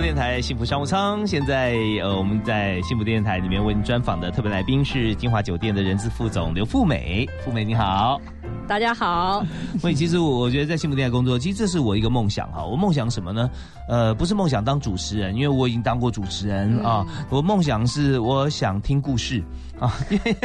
[0.00, 7.28] 电台幸福商务舱，现在呃，我们在幸福电台里面为您专访的特别来宾是金华酒店的人资副总刘富美。
[7.44, 8.18] 富美你好，
[8.66, 9.44] 大家好。
[9.78, 12.64] 所以其实我我觉得在幸福电台工作，其实这是我一个梦想哈。
[12.64, 13.50] 我梦想什么呢？
[13.88, 17.04] 呃，不是梦想当主持人，因为我已经当过主持人啊。
[17.28, 19.44] 我梦想是我想听故事
[19.78, 20.36] 啊，因 为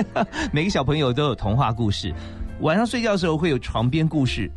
[0.52, 2.14] 每个小朋友都有童话故事，
[2.60, 4.52] 晚上睡觉的时候会有床边故事。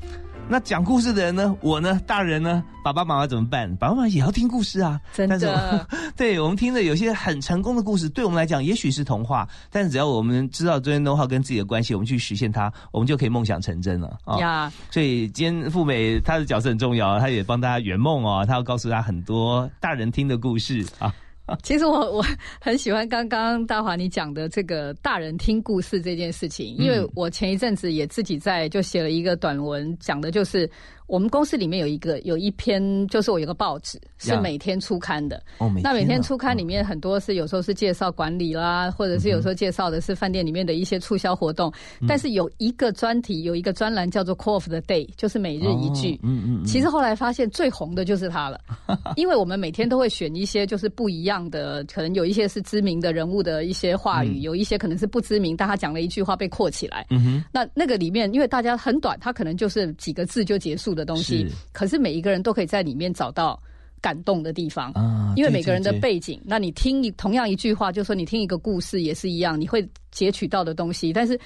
[0.50, 1.54] 那讲故事的人呢？
[1.60, 2.00] 我呢？
[2.06, 2.64] 大人呢？
[2.82, 3.70] 爸爸妈妈怎么办？
[3.76, 4.98] 爸爸妈妈也要听故事啊！
[5.12, 14.38] 真的，对我们听的有些很成功的故事，对我们来讲也许是童话，但是只要我们知道这些 know how 跟自己的关系，我们去实现它，我们就可以梦想成真了啊！
[14.38, 21.12] 呀，所以今天富美她的角色很重要，她也帮大家圆梦哦，她要告诉大家很多大人听的故事啊。
[21.62, 22.24] 其实我我
[22.60, 30.70] 很喜欢刚刚大华你讲的这个大人听故事这件事情，因为我前一阵子也自己在就写了一个短文，讲的就是
[31.08, 35.42] 我们公司里面有一个有一篇，就是我有个报纸是每天出刊的。
[35.58, 41.72] 哦，那每天出刊里面很多是有时候是介绍管理啦，或者是有时候介绍的是饭店里面的一些促销活动。
[42.06, 46.20] 但是有一个专题，有一个专栏叫做 “Call of the Day”，就是每日一句。
[46.22, 46.64] 嗯嗯。
[46.64, 48.60] 其实后来发现最红的就是它了，
[49.16, 57.06] 因为我们每天都会选一些就是不一样的，可能有一些是知名的人物的一些话语，有一些可能是不知名，但他讲了一句话被扩起来。
[57.08, 57.44] 嗯哼。
[57.50, 63.58] 那那个里面，因为大家很短，它可能就是几个字就结束的东西，可是每一个人都可以在里面找到
[64.00, 65.32] 感动的地方啊。
[65.36, 71.38] 因为每个人的背景，那你听一同样一句话，就说你听一个故事也是一样，你会截取到的东西，但是。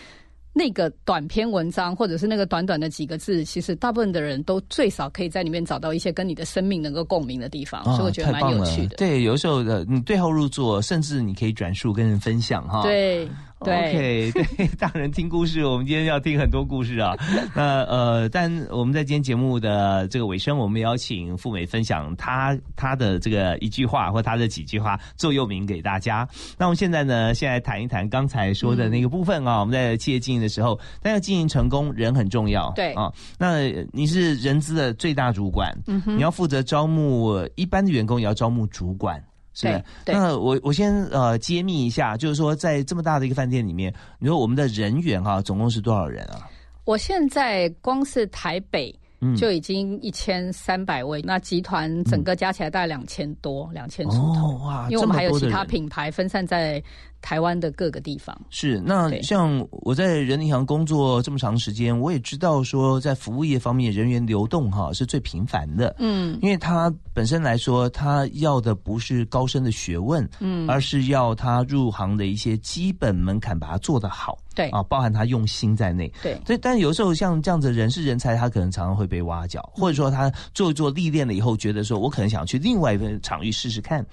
[0.55, 8.97] 那个短篇文章，或者是那个短短的几个字，其实大部分的人都最少可以在里面找到一些跟你的生命能够共鸣的地方，所以我觉得蛮有趣的。
[8.99, 12.83] 对，有时候的你对号入座，甚至你可以转述跟人分享哈。
[12.83, 13.27] 对。
[13.63, 17.15] OK， 对，大人听故事，我们今天要听很多故事啊。
[17.55, 26.29] 那呃，但我们在今天节目的这个尾声，我们邀请富美分享他他的这个一句话或他的几句话座右铭给大家。
[26.59, 29.61] 那我们现在呢，先来谈一谈刚才说的那个部分啊。
[29.61, 32.73] 我们在企业经营的时候，但要经营成功，人很重要。
[32.75, 35.73] 对啊，那你是人资的最大主管，
[36.05, 39.23] 你要负责招募一般的员工，也要招募主管。
[39.55, 46.49] 是，那我我先呃揭秘一下，就是说在这么大的一个饭店里面，你说我们的人员哈，总共是多少人啊？
[46.85, 48.95] 我现在光是台北
[49.37, 54.87] 就已经一千三百位，那集团整个加起来大概两千多，两千出头哇！
[54.91, 56.83] 因为我们还有其他品牌分散在。
[57.23, 58.39] 台湾的各个地方。
[58.51, 74.69] 是那像我在人银行工作这么长时间，我也知道说在服务业方面人员流动哈是最频繁的，嗯，因为他本身来说，他要的不是高深的学问，嗯，而是要他入行的一些基本门槛把它做得好，对。
[74.71, 84.05] 啊，包含他用心在内，对，所以但有时候像这样子人是人才，他可能常常会被挖角，或者说他做一做历练了以后，觉得说我可能想去另外一个场域试试看，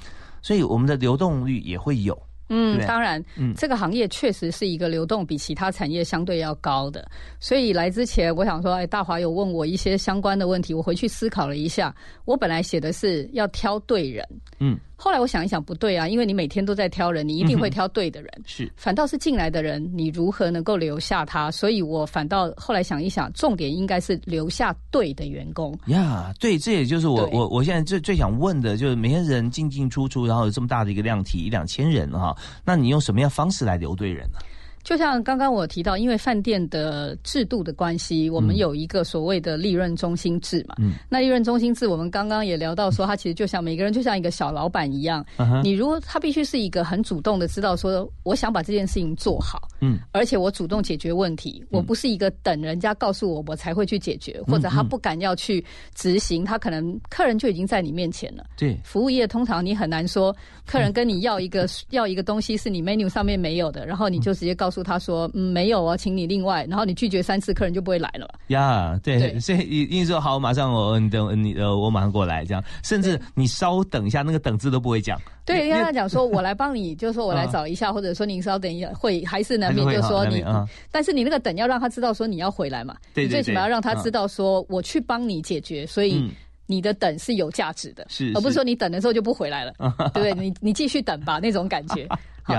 [0.42, 2.18] 所以我们的流动率也会有。
[2.50, 7.08] 嗯，当然，嗯，这个行业确实是一个流动比其他产业相对要高的。
[7.40, 11.96] 所以来之前，我想说，哎，大华有问我一些相关的问题，我回去思考了一下，
[12.26, 14.28] 我本来写的是要挑对人，
[14.60, 14.78] 嗯。
[15.02, 18.30] 后来我想一想，不对啊，因为你每天都在挑人，你一定会挑对的人。
[18.46, 21.50] 是，反倒是进来的人，你如何能够留下他？
[21.50, 25.74] 所以我反倒后来想一想，重点应该是留下对的员工。
[25.86, 32.36] 呀，对，这也就是我我我现在最最想问的，就是每天人进进出出，然后有这么大的一个量体，一两千人哈，
[32.66, 34.40] 那你用什么样方式来留对人呢？
[34.84, 40.76] 就像刚刚我提到，因为饭店的制度的关系，我们有一个所谓的利润中心制嘛。
[40.80, 45.26] 嗯，那利润中心制，我们刚刚也聊到说，它其实就像每个人就像一个小老板一样。
[45.38, 49.68] 嗯你如果他必须是一个很主动的知道说，我想把这件事情做好。
[49.82, 55.64] 嗯，而且我主动解决问题，我不是一个等人家告诉我我才会去解决，或者他不敢要去
[55.94, 58.46] 执行，他可能客人就已经在你面前了。
[58.58, 68.28] 对，服务业通常你很难说，客人跟你要一个要一个东西是你 menu 上面没有的，然后你就直接告诉他说，嗯，没有哦，请你另外，然后你拒绝三次，客人就不会来了。
[68.48, 75.20] 呀，对，所以你说好，马上我你等你呃，我马上过来，这样，甚至你稍等一下，那个等字都不会讲。
[75.46, 80.44] 对，跟他讲说，我来帮你，就是说我来找一下，或者说您稍等一下，会还是难免就说你，
[80.92, 86.32] 但是你那个等要让他知道说你要回来嘛，对最起码要让他知道说我去帮你解决，所以
[86.68, 89.74] 你的等是有价值的，是，而不是说你等的时候就不回来了，
[90.14, 90.34] 对不对？
[90.36, 92.08] 你你继续等吧，那种感觉。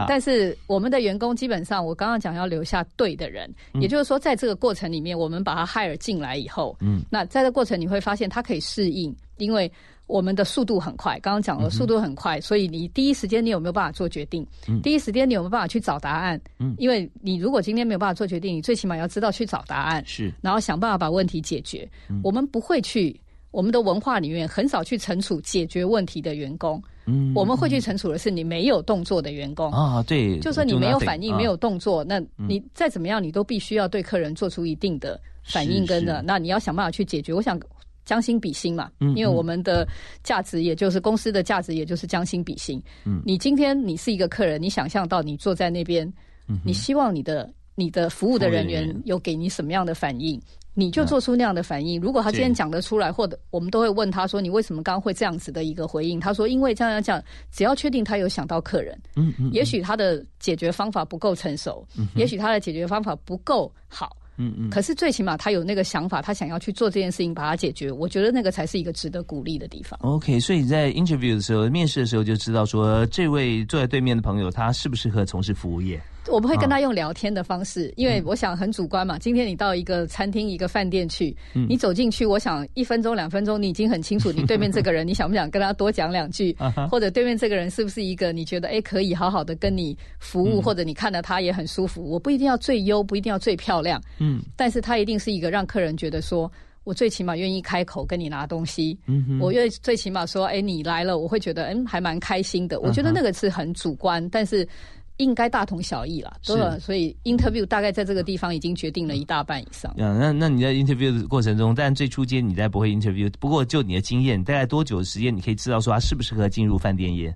[0.08, 9.70] 但是我们的员工基本上，我刚刚讲要留下对的人，嗯也就是说，在这个过程里面，我们把他 hire 进来以后，嗯，那在这个过程你会发现他可以适应，因为
[10.06, 14.46] 我们的速度很快，刚刚讲了速度很快，所以你第一时间你有没有办法做决定？
[14.68, 16.40] 嗯第一时间你有没有办法去找答案？
[16.58, 21.88] 嗯因为你如果今天没有办法做决定，你最起码要知道去找答案，是然后想办法把问题解决。
[22.08, 23.18] 嗯我们不会去。
[23.52, 26.80] 我们的文化里面很少去惩处解决问题的员工，
[27.10, 29.70] 嗯我们会去惩处的是你没有动作的员工。
[29.72, 31.36] 啊，对，就说你没有反应、啊。
[31.36, 32.46] 没有动作，那嗯。
[32.48, 37.34] 你再怎么样，你都必须要对客人做出一定的反应跟是的，那你要想办法去解决。
[37.34, 37.60] 我想
[38.04, 39.86] 将心比心嘛，嗯因为我们的
[40.22, 42.82] 价值也就是公司的价值，也就是将心比心。
[43.04, 43.22] 嗯。
[43.24, 46.10] 你今天你是一个客人，你想象到你坐在那边，
[46.64, 50.40] 你希望你的你的服务的人员有给你什么样的反应？
[50.72, 52.00] 你就做出那样的反应。
[52.00, 67.90] 如果他今天讲得出来，或者我们都会问他说：“你为什么刚刚会这样子的一个回应？”他说：“因为这样这样，只要确定他有想到客人，嗯嗯，也许他的解决方法不够成熟，嗯也许他的解决方法不够好，嗯嗯，可是最起码他有那个想法，他想要去做这件事情，把它解决。
[67.90, 69.98] 我觉得那个才是一个值得鼓励的地方。
[70.02, 76.00] OK，所以在 interview 的时候，面试的时候就知道说，这位坐在对面的朋友他适不适合从事服务业。
[76.28, 79.18] 我们会跟啊他用聊天的方式，因为我想很主观嘛。
[79.18, 92.02] 今天你到一个餐厅、一个饭店去，嗯你走进去，我想一分钟、两分钟，你已经很清楚你对面这个人， 你想不想跟他多讲两句啊，或者对面这个人是不是一个你觉得哎可以好好的跟你服务，嗯或者你看到他也很舒服。
[92.10, 96.50] 我不一定要最优，不一定要最漂亮，嗯但是他一定是一个让客人觉得说。
[96.82, 102.80] 我最起码愿意开口跟你拿东西，嗯哼我愿意最起码说，哎，你来了，我会觉得，嗯，还蛮开心的。
[102.80, 104.66] 我觉得那个是很主观，但是
[105.22, 106.36] 应该大同小异啦。
[106.42, 106.78] 是对吧？
[106.78, 109.94] 所以 interview 大概在这个地方已经决定了一大半以上。
[109.96, 117.34] 嗯，那那你在 interview 的过程中，但最初阶你在不会 interview，不过就你的经验，大概多久的时间你可以知道说他适不适合进入饭店业？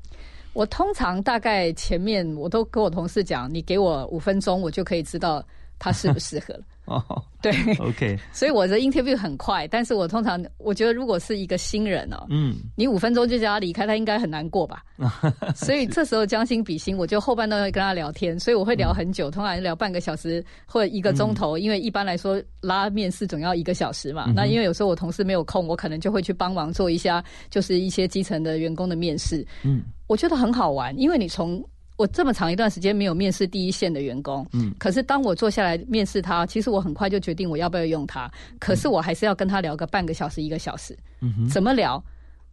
[0.54, 5.44] 我通常大概前面我都跟我同事讲，你给我五分钟，我就可以知道
[5.78, 6.60] 他适不适合了。
[6.84, 7.02] 哦
[7.40, 14.82] 对，，OK，所以我的 interview 很快，但是我通常我觉得如果是一个新人哦，嗯，你五分钟就叫他离开，他应该很难过吧？
[15.56, 24.26] 所以这时候将心比心，我就后半段会跟他聊天，所以我会聊很久，通常聊半个小时或者一个钟头，因为一般来说拉面试总要一个小时嘛。
[24.28, 29.46] 嗯那因为有时候我同事没有空，我可能就会去帮忙做一下，就是一些基层的员工的面试。
[29.62, 31.64] 嗯，我觉得很好玩，因为你从
[31.96, 40.96] 我这么长一段时间没有面试第一线的员工，嗯可是当我坐下来面试他，其实我很快就决定我要不要用他，可是我还是要跟他聊个半个小时一个小时。
[41.20, 42.02] 嗯，怎么聊？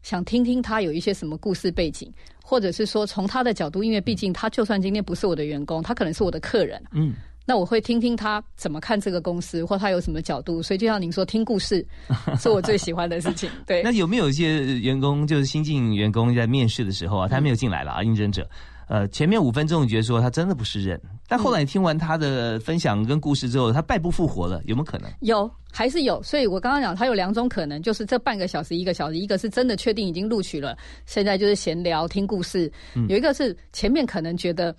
[0.04, 2.12] 想听听他有一些什么故事背景，
[2.44, 7.14] 或者是说从他的角度，因为毕竟他就算今天不是我的员工，他可能是我的客人，嗯，
[7.46, 10.62] 那我会听听他怎么看这个公司，或他有什么角度。
[10.62, 11.86] 所以就像您说，听故事
[12.40, 13.48] 是我最喜欢的事情。
[13.66, 18.48] 对那，有没有一些员工，就是新进员工在面试的时候啊，他没有进来了啊，应征者。
[18.92, 25.10] 呃，前面五分钟你觉得说他真的不是人，但后来你听完他的分享跟故事之后，他败不复活了，有没有可能？
[25.22, 33.08] 有还是有，所以我刚刚讲，他有两种可能，就是这半个小时、一个小时，一个是真的确定已经录取了，现在就是闲聊、听故事；嗯。
[33.08, 34.76] 有一个是前面可能觉得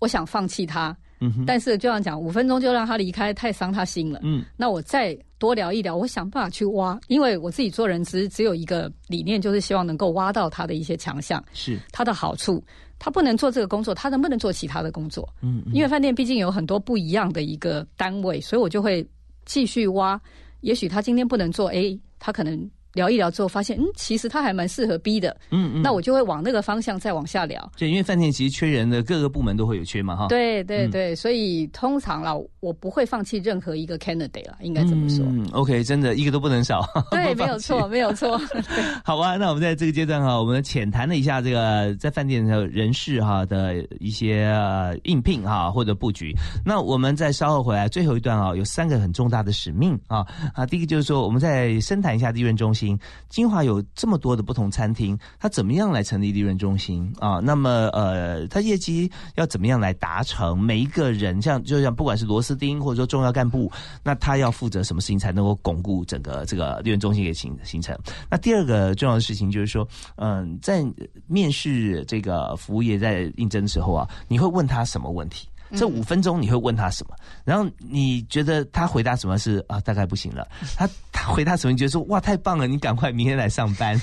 [0.00, 4.20] 我想放弃他，嗯，但是就像讲五分钟就让他离开，太伤他心了。
[4.22, 4.44] 嗯。
[4.54, 12.62] 那我再多聊一聊，我想办法去挖，因为我自己做人只只有一个理念，就是希望能够挖到他的一些强项，是，他的好处。
[12.98, 15.28] 他不能做这个工作，他能不能做其他的工作？
[15.42, 19.06] 嗯，嗯因为饭店毕竟有很多不一样的一个单位，所以我就会
[19.44, 20.20] 继续挖。
[20.60, 27.70] 也许他今天不能做 A，他可能聊一聊之后发现，嗯，其实他还蛮适合 B 的，嗯嗯，那我就会往那个方向再往下聊。
[27.76, 30.28] 对，因为饭店其实缺人的，各个部门都会有缺嘛，哈。
[30.28, 35.24] 对对嗯对，所以通常啦，我不会放弃任何一个 candidate 啦，应该这么说。
[35.28, 36.88] 嗯，OK，真的一个都不能少。
[37.12, 38.40] 对，没有错，没有错。
[39.04, 46.34] 好啊，那我们在这个阶段哈，我们浅谈了一下这个在饭店的人事哈的一些呃应聘哈或者布局。
[46.64, 52.85] 那我们再稍后回来，最后一段啊，有三个很重大的使命啊啊，第一个就是说，我们再深谈一下利润中心。
[53.30, 57.40] 金华有这么多的不同餐厅，它怎么样来成立利润中心啊？
[57.42, 60.58] 那么呃，它业绩要怎么样来达成？
[60.60, 63.72] 每一个人像就像不管是螺丝钉或者说重要干部，
[64.02, 67.96] 那他要负责什么事情才能够巩固整个这个利润中心给形形成？
[68.28, 70.84] 那第二个重要的事情就是说，嗯、在
[71.26, 75.48] 面试这个服务业在应征的时候啊，你会问他什么问题？
[75.74, 77.16] 这五分钟你会问他什么？
[77.44, 79.80] 然后你觉得他回答什么是啊？
[79.80, 80.46] 大概不行了。
[80.76, 81.72] 他他回答什么？
[81.72, 84.00] 你觉得说哇太棒了，你赶快明天来上班。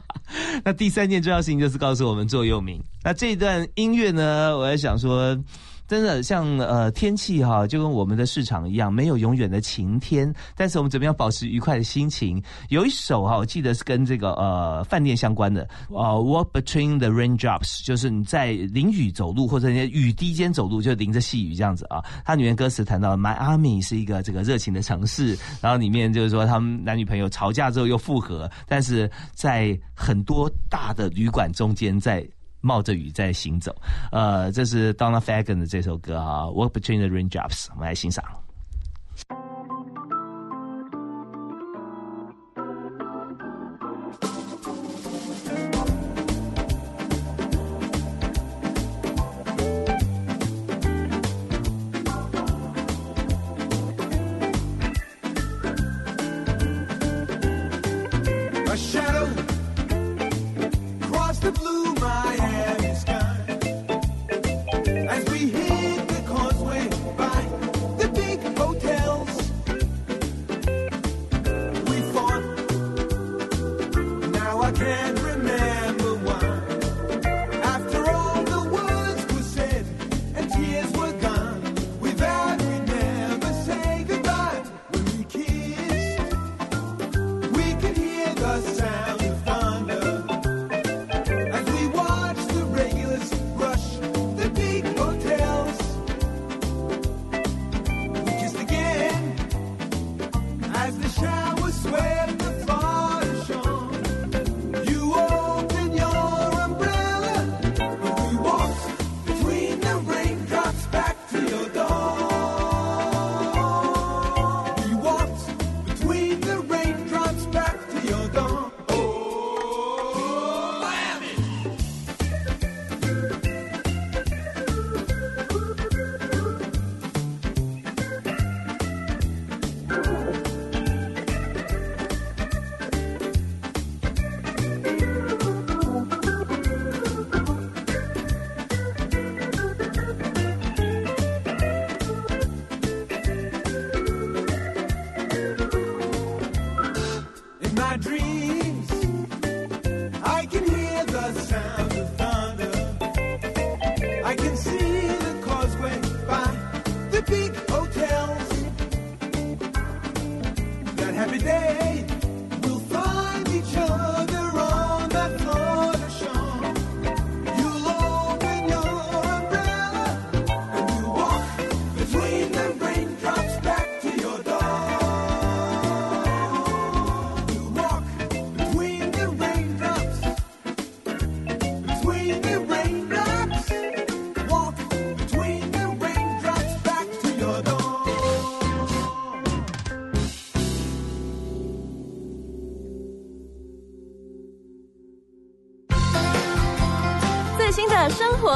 [0.64, 2.82] 那第三件重要事情就是告诉我们座右铭。
[3.02, 5.38] 那这一段音乐呢，我在想说。
[5.86, 12.42] 真的像呃天气哈，就跟我们的市场一样，没有永远的晴天，但是我们怎么样保持愉快的心情？
[12.70, 22.02] 有一首哈，我记得是跟这个呃饭店相关的，呃，Walk between the raindrops，就是你在淋雨走路或者你在雨滴间走路，就淋着细雨这样子啊。
[22.24, 32.26] 它里面歌词谈到，My Army 是一个这个热情的城市，然后里面就是说他们男女朋友吵架之后又复合，但是在很多大的旅馆中间在。
[32.64, 33.76] 冒着雨在行走，
[34.10, 38.24] 呃，这是 Donna Fagan 的这首歌啊，《Walk Between the Raindrops》，我们来欣赏。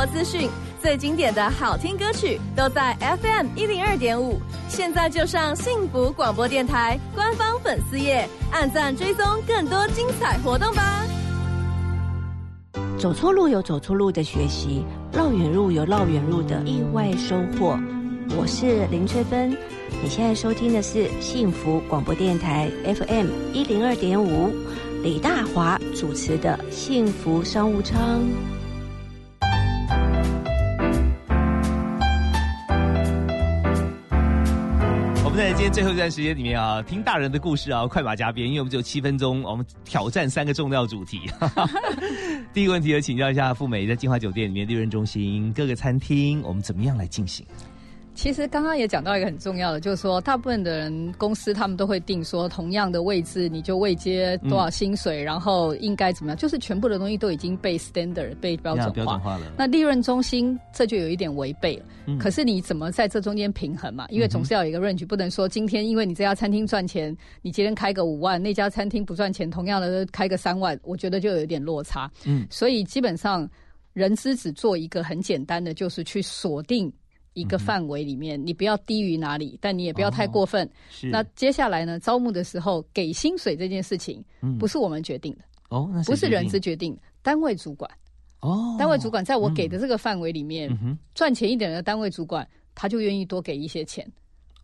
[0.09, 0.49] 资讯，
[0.83, 4.41] 最经典的好听歌曲，都在 FM 一零二点五。
[4.69, 11.05] 现在就上幸福广播电台官方粉丝页，按赞追踪更多精彩活动吧。
[12.99, 17.79] 走错路有走错路的学习，绕远路有绕远路的意外收获。
[18.37, 19.57] 我是林翠芬，
[20.03, 24.51] 你现在收听的是幸福广播电台 FM 一零二点五，
[25.03, 28.21] 李大华主持的幸福商务舱。
[35.39, 41.31] 在今天最后一段时间里面啊，听大人的故事啊，快马加鞭，因为我们只有七分钟，我们挑战三个重要主题。
[42.53, 47.47] 第一个问题，要请教一下富美，在金华酒店里面、利润中心各个餐厅，我们怎么样来进行？
[48.19, 58.91] 其实刚刚也讲到一个很重要的，就是说，大部分的人公司他们都会定说，同样的位置你就未接多少薪水，然后应该怎么样，就是全部的东西都已经被 standard 被标准化。
[58.91, 59.53] 标准化了。
[59.57, 61.85] 那利润中心这就有一点违背了。
[62.07, 64.05] 嗯可是你怎么在这中间平衡嘛？
[64.11, 72.11] 因为总是要有一个 range，不能说今天因为你这家餐厅赚钱，你今天开个五万，那家餐厅不赚钱，同样的开个三万，我觉得就有一点落差。
[72.25, 73.49] 嗯，所以基本上
[73.93, 76.93] 人资只做一个很简单的，就是去锁定。
[77.39, 80.67] 一个范围里面，你不要低于哪里，但你也不要太过分。
[80.67, 81.99] 哦是那接下来呢？
[82.01, 87.91] 招募的时候给薪水这件事情，嗯不是我们决定的，哦，不是人资决定的，单位主管。
[88.41, 94.07] 哦，单位主管在我给的这个范围里面，嗯赚钱一点的单位主管，他就愿意多给一些钱。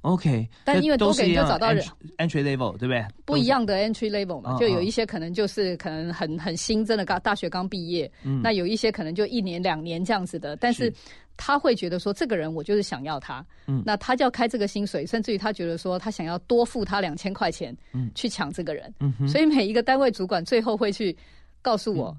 [0.03, 1.83] OK，但因为多给你就找到人
[2.19, 3.03] entry level，对不对？
[3.25, 10.57] 不一样的 entry level 嘛，哦就有一些可能就是可能很很新，真的刚大学刚毕业，嗯那有一些可能就一年两年这样子的。
[10.57, 10.93] 但是
[11.37, 13.83] 他会觉得说，这个人我就是想要他，嗯。
[13.85, 18.11] 那他就要开这个薪水，甚至于他觉得说，他想要多付他两千块钱，嗯。
[18.15, 18.93] 去抢这个人。
[19.29, 21.17] 所以每一个单位主管最后会去
[21.63, 22.17] 告诉我。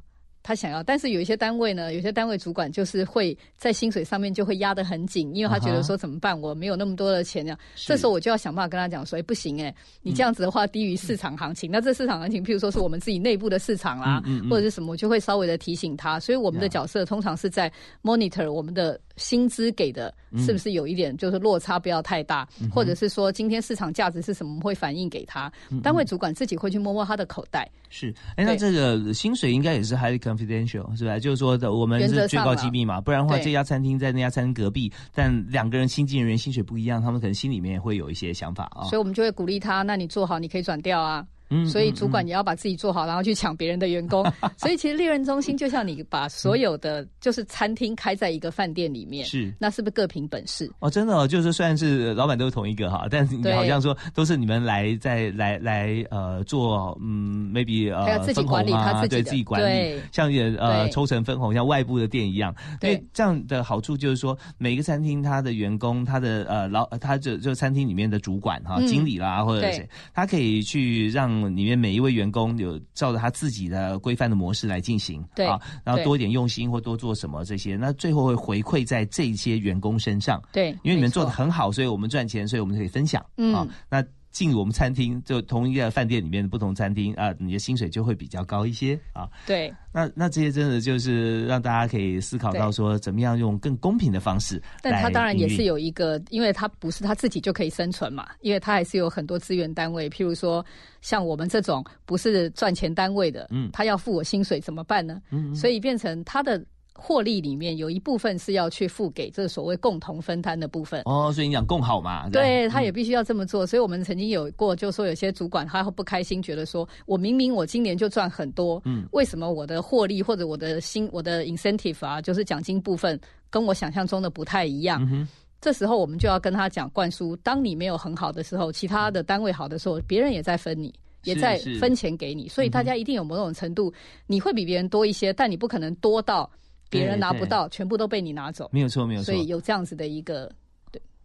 [0.48, 7.44] 他想要，但是有一些单位呢，有些单位主管就是会在薪水上面就会压得很紧，因为他觉得说怎么办，我没有那么多的钱
[7.74, 11.72] 这时候我就要想办法跟他讲说，哎，不行哎，你这样子的话低于市场行情。
[11.72, 14.38] 那这市场行情，譬如说是我们自己内部的市场啦，嗯。
[14.38, 14.48] 嗯。
[14.48, 16.20] 嗯或者是什么，我就会稍微的提醒他。
[16.20, 17.72] 所以我们的角色通常是在
[18.04, 25.52] monitor 我们的薪资给的是不是有一点就是落差不要太大，嗯或者是说今天市场价值是什么，会反映给他。
[25.82, 27.70] 单位主管自己会去摸摸他的口袋。
[27.90, 31.18] 是，哎，那这个薪水应该也是 highly confidential，是吧？
[31.18, 38.84] 就是说的，我们是最高机密嘛，不然的话，这家餐厅在那家餐厅隔壁，但两个人新进人员薪水不一样，他们可能心里面也会有一些想法啊。
[38.86, 41.26] 所以我们就会鼓励他，那你做好，你可以转调啊。
[41.50, 44.26] 嗯所以主管也要把自己做好，然后去抢别人的员工。
[44.58, 49.54] 所以其实利润中心就像你把所有的就是餐厅开在一个饭店里面，是。
[49.60, 50.70] 那是不是各凭本事？
[50.80, 62.54] 哦，真的哦，就是虽然是老板都是同一个哈，但是你好像说都是你们来在来来呃做嗯 maybe 呃分红自己管理啊，对他自己的自己管理，像也呃抽成分红，像外部的店一样。
[62.80, 63.02] 对。
[63.14, 68.88] 这样的好处就是说，每个餐厅它的员工，他的呃老他就就餐厅里面的主管哈、嗯。
[68.88, 69.74] 经理啦或者对。
[69.74, 80.42] 谁，他可以去让里面每一位员工有照着他自己的规范的模式来进行，对啊，然后多一点用心或多做什么这些，那最后会回馈在这些员工身上。
[80.52, 83.26] 对，因为你们做的很好，所以我们赚钱，所以我们可以分享。
[83.38, 84.04] 嗯啊，那
[84.36, 89.30] 进入我们餐厅，就同一个饭店里面的不同餐厅啊，你的薪水就会比较高一些啊。
[89.48, 89.74] 对。
[89.94, 94.62] 那那这些真的就是让大家可以思考到说，怎么样用更公平的方式。
[94.82, 100.66] 但他当然也是有有一个，因为他不是他自己就可以生存嘛，因为他还是有很多资源单位，譬如说
[101.00, 105.22] 像我们这种不是赚钱单位的，嗯他要付我薪水怎么办呢？
[105.32, 106.62] 嗯嗯所以变成他的
[106.98, 111.02] 获利里面有一部分是要去付给这所谓共同分摊的部分。
[111.06, 112.30] 哦，所以你讲共好嘛？
[112.30, 123.20] 对，他也必须要这么做，所以我们曾经有过，就说有些主管他会不开心，觉得说我明明我今年就赚很多，嗯为什么我的获利或者我的薪我的 incentive 啊，就是奖金部分
[123.50, 125.08] 跟我想象中的不太一样？
[125.12, 125.28] 嗯
[125.62, 130.94] 这时候我们就要跟他讲灌输，当你没有很好的时候，其他的单位好的时候，别人也在分你。
[131.24, 133.92] 也在分钱给你，所以大家一定有某种程度，
[134.28, 136.48] 你会比别人多一些，但你不可能多到
[136.90, 138.70] 别人对对拿不到，全部都被你拿走。
[138.72, 139.26] 没有错，没有错。
[139.26, 140.52] 所以有这样子的一个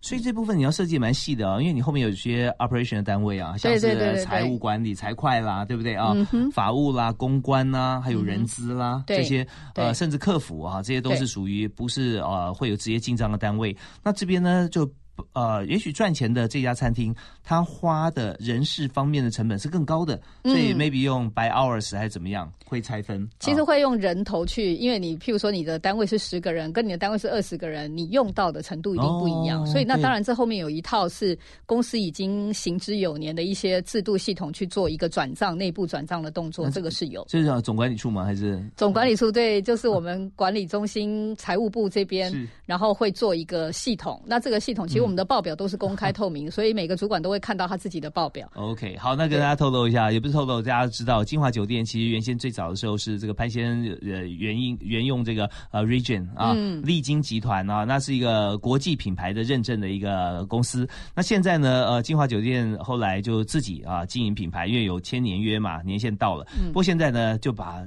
[0.02, 6.50] 所以这部分你要设计蛮细的哦，因为你后面有一些 operation 的单位啊，像是对对对对财务管理、财会啦，对不对啊嗯？
[6.50, 13.76] 法务啦、公关啦，还有人资啦，对这些呃，甚至客服啊，这些都是属于不是呃会有职业进账的单位。
[14.02, 14.90] 那这边呢就。
[15.32, 23.28] 呃，也许赚钱的这家餐厅，它花的人事方面的成本是更高的，所以嗯 maybe 用 by hours 还是怎么样，会拆分。
[23.38, 29.62] 其实啊会用人头去，因为你譬如说你的单位是十个人，跟你的单位是二十个人，你用到的程度一定不一样。
[29.62, 37.24] 哦所以那当然这后面有一套是公司已经行之有年的一些制度系统去做一个转账、内部转账的动作，这个是有。
[37.28, 38.24] 这是总管理处吗？
[38.24, 42.32] 还是总管理处对，就是我们管理中心、财务部这边，
[42.66, 44.20] 然后会做一个系统。
[44.26, 48.50] 那这个系统其实我们的报表都是公开透明，所以每个主管都会看到他自己的报表。
[48.56, 60.88] OK，好，那跟大家透露一下，也不是透露，大家知道金华酒店其实原先最早的时候是这个潘先呃原因原用这个呃 Region 啊，嗯丽晶集团啊，那是一个国际品牌的认证的一个公司。
[61.14, 66.46] 那现在呢，呃，金华酒店后来就自己啊经营品牌，因为有千年约嘛，年限到了。
[66.58, 67.82] 嗯不过现在呢，就把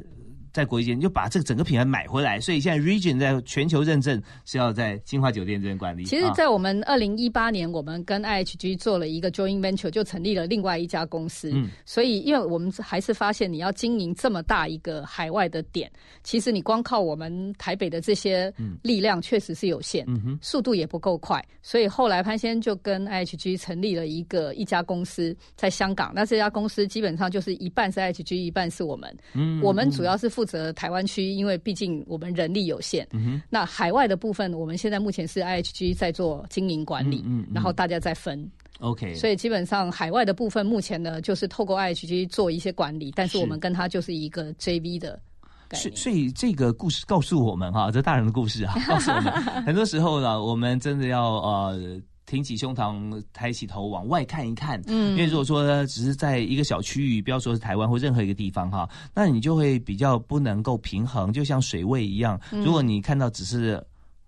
[0.53, 6.05] 在国际间就把这个整个品牌买回来，所以现在 Region 在全球认证是要在金华酒店这边管理。
[6.05, 11.51] 其实啊，在我们二零一八年，我们跟 IHG 做了一个 joint venture，就成立了另外一家公司。
[11.53, 15.91] 嗯所以，因为我们还是发现，你要经营这么大一个海外的点，
[16.23, 21.43] 其实你光靠我们台北的这些力量确实是有限，嗯哼，速度也不够快。
[21.63, 26.11] 所以后来潘先生就跟 IHG 成立了一个一家公司，在香港。
[26.13, 29.17] 那这家公司基本上就是一半是 IHG，一半是我们。
[29.33, 33.07] 嗯我们主要是负责台湾区，因为毕竟我们人力有限。
[33.49, 38.49] 那海外的部分，我们现在目前是 IHG 在做经营管理，嗯嗯嗯然后大家在分。
[38.79, 45.19] OK，所以基本上海外的部分，目前呢就是透过 IHG 做一些管理，但是是我们跟他就是一个 JV 的
[45.67, 45.81] 概念。
[45.81, 49.31] 所以所以这个故事告诉我们哈，这大人的故事啊，告诉我们
[49.63, 52.01] 很多时候呢，我们真的要呃。
[52.33, 54.81] 挺起胸膛，抬起头，往外看一看。
[54.87, 62.39] 嗯因为如果说呢只是在一个小区域，不要说是台湾或任何一个地方哈，那你就会比较不能够平衡，就像水位一样。
[62.51, 63.79] 嗯如果你看到只是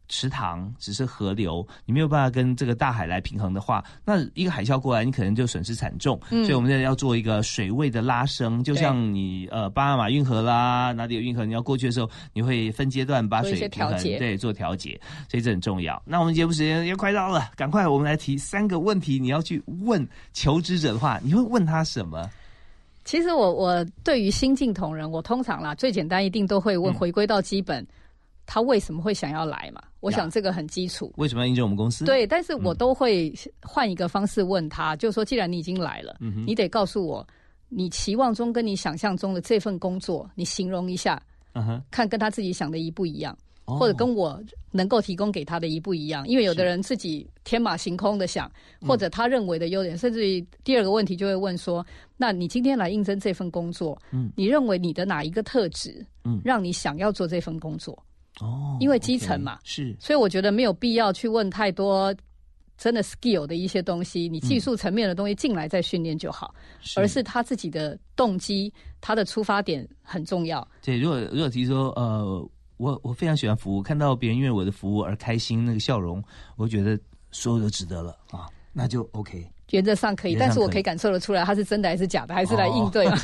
[0.07, 6.19] 池塘，只是河流，你没有办法跟这个大海来平衡的话，那一个海啸过来，你可能就损失惨重。
[6.31, 14.99] 嗯所以我们现在要做一个水位的拉升，就像你呃巴拿马运河啦，哪里有运河，你要过去的时候，你会分阶段把水平衡对，做调节，
[15.29, 16.01] 所以这很重要。
[16.05, 22.29] 那我们节目时间也快到了，赶快我们来提三个问题，你要去问求职者的话，你会问他什么？
[23.03, 27.85] 其实我我对于新进同仁，我通常啦最简单一定都会问，嗯回归到基本，
[28.47, 29.81] 他为什么会想要来嘛？
[30.05, 31.11] 我想这个很基础。
[31.17, 32.05] 为什么要应征我们公司？
[32.05, 37.25] 对，但是我都会换一个方式问他，就是说，既然你已经来了，嗯你得告诉我，
[37.69, 41.21] 你期望中跟你想象中的这份工作，你形容一下，
[41.53, 43.35] 嗯，看跟他自己想的一不一样，
[43.65, 43.77] 哦。
[43.77, 44.41] 或者跟我
[44.71, 46.27] 能够提供给他的一不一样。
[46.27, 48.51] 因为有的人自己天马行空的想，
[48.81, 48.87] 嗯。
[48.87, 51.85] 或者他认为的优点，甚至于第二个问题就会问说：
[52.17, 54.31] 那你今天来应征这份工作，嗯。
[54.35, 56.39] 你认为你的哪一个特质，嗯。
[56.45, 57.97] 让你想要做这份工作？
[58.41, 62.13] 哦，因为基层嘛是所以我觉得没有必要去问太多
[62.77, 66.53] 真的 skill 的一些东西，你技术层面的东西进来再训练就好，
[66.97, 70.67] 而是他自己的动机、他的出发点很重要。
[70.83, 76.21] 对，如果如果提出说，呃，我我非常喜欢服务，看到别人因为我的服务而开心，那个笑容，
[76.57, 76.99] 我觉得
[77.31, 79.47] 所有都值得了啊，那就 OK。
[79.72, 83.18] 原则上可以，但是我可以感受得出来，他是真的还是假的，还是来应对嘛？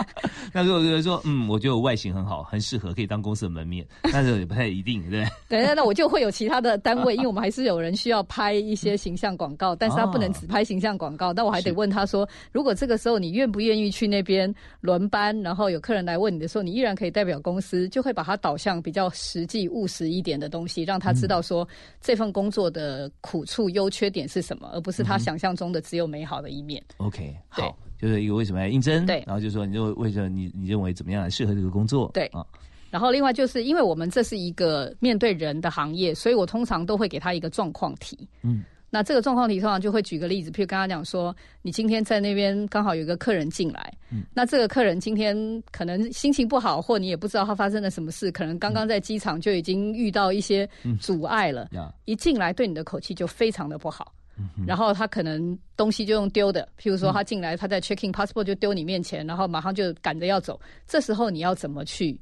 [0.52, 5.58] 那如果有人说，嗯，我觉得我外形很好，很适合可以当公司的门面，但是也不太一定，对不对？
[5.60, 21.66] 对，那那我就会有其他的单位，因为我们还是有人需要拍一些形象广告， 但是他不能只拍形象广告，那我还得问他说，如果这个时候你愿不愿意去那边轮班，然后有客人来问你的时候，你依然可以代表公司，就会把它导向比较实际务实一点的东西，让他知道说
[22.00, 26.82] 这份工作的苦处、优缺点是什么，而不是他想象中的只有美好的一面。
[26.96, 29.22] OK，好，就是一个为什么要应征，对。
[29.26, 32.26] 然后就说你就为什么你你认为怎么样适合这个工作，对。
[32.26, 32.44] 啊，
[32.90, 38.28] 然后另外就是因为我们这是一个面对人的行业，所以我通常都会给他一个状况题。
[38.42, 45.36] 嗯，那这个状况题通常就会举个例子，譬如跟他讲说，你今天在那边刚好有一个客人进来，嗯，那这个客人今天
[45.72, 50.68] 可能心情不好，或你也不知道他发生了什么事，可能刚刚在机场就已经遇到一些
[51.00, 51.92] 阻碍了，呀。
[52.04, 54.12] 一进来对你的口气就非常的不好。
[54.38, 60.60] 嗯然后他可能东西就用丢的，譬如说他进来，他在 checking passport 就丢你面前，然后马上就赶着要走。
[60.86, 62.18] 这时候你要怎么去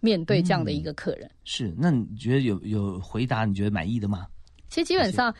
[0.00, 1.30] 面对这样的一个客人？
[1.44, 1.74] 是。
[1.76, 4.26] 那你觉得有有回答你觉得满意的吗？
[4.68, 5.34] 其实基本上，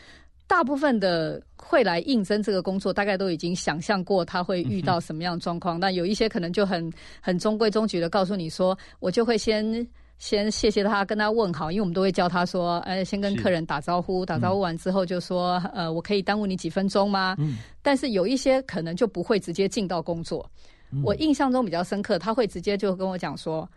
[0.47, 5.79] 大部分的会来应征这个工作，大概都已经想象过他会遇到什么样的状况。
[5.79, 9.87] 但有一些可能就很很中规中矩的告诉你说，我就会先。
[10.19, 17.37] 先谢谢他，跟他问好，因为我们都会教他说，呃，先跟客人打招呼，打招呼完之后就说，呃，我可以耽误你几分钟吗？
[17.39, 20.49] 嗯，但是有一些可能就不会直接进到工作。
[20.93, 23.69] 嗯我印象中比较深刻，他会直接就跟我讲说，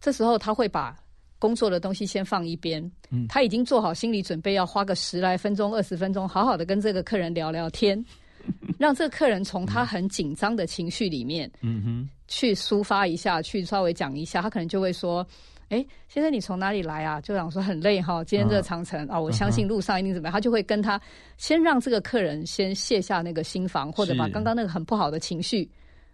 [0.00, 0.94] 这时候他会把
[1.38, 2.80] 工作的东西先放一边，
[3.10, 8.04] 嗯他已经做好心理准备，要花个十来分钟、二十分钟，好好的跟这个客人聊聊天，
[8.78, 15.26] 让这个客人从他很紧张的情绪里面嗯哼，去抒发一下，去稍微讲一下，他可能就会说。
[15.68, 17.20] 哎，先生，你从哪里来啊？
[17.20, 21.00] 就想说很累哈，今天这个长城啊，我相信路上一定怎么样，他就会跟他
[21.36, 25.68] 先让这个客人先卸下那个心防，或者把刚刚那个很不好的情绪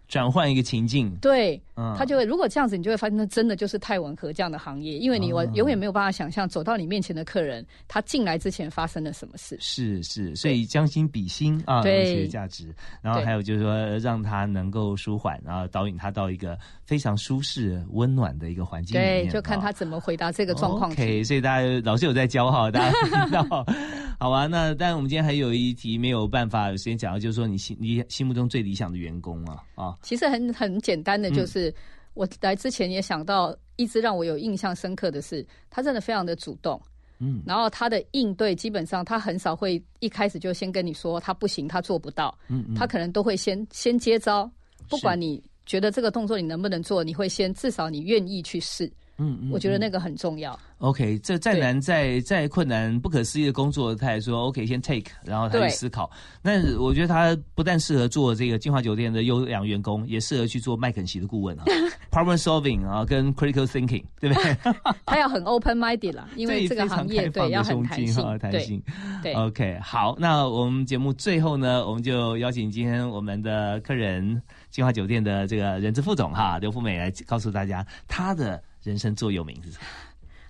[0.07, 1.95] 转换一个情境，对，嗯。
[1.97, 9.57] 他就会如果这样子，你就会发现那真的就是太吻合这样的行业，因为你我哦永远没有办法想象走到你面前的客人，他进来之前发生了什么事。
[9.59, 12.13] 是是，所以将心比心啊，对。
[12.13, 12.71] 有一些价值。
[13.01, 21.01] 然后还有就是说，让他能够舒缓，然后导引他到一个非常舒适、温暖的一个环境里对，就看啊他怎么回答这个状况题。
[21.01, 23.65] OK，所以大家老师有在教哈，大家听到。
[24.17, 31.73] 好吧，那但我们今天还有一题没有办法有时间讲到，就是说你心你心目中最理想的员工啊啊，其实很很简单的，就是、
[32.13, 36.81] 我来之前也想到，一直让我有印象深刻的是，他真的非常的主动。
[37.19, 44.49] 嗯，然后他的应对基本上他很少会一开始就先跟你说他不行，他做不到，嗯嗯他可能都会先先接招，
[44.89, 48.85] 不管你觉得这个动作你能不能做，你会先至少你愿意去试。
[49.17, 50.59] 嗯嗯，嗯我觉得那个很重要。
[50.79, 56.11] OK，这再对难再再困难、不可思议的工作，他也说 OK，先 take，然后他去思考。
[56.41, 61.63] 那我觉得他不但适合做这个金华酒店的优良员工，也适合去做麦肯锡的顾问啊，
[62.11, 64.57] problem solving 啊，跟 critical thinking，对不对？
[65.07, 68.83] 他要很 open minded 啦， 因为这个行业对要很弹性哈，弹性。
[69.23, 74.41] 对对 OK，好，那我们节目最后呢，我们就邀请今天我们的客人
[74.75, 79.85] 金华酒店的这个人资副总哈刘富美来告诉大家他的人生座右铭是什么。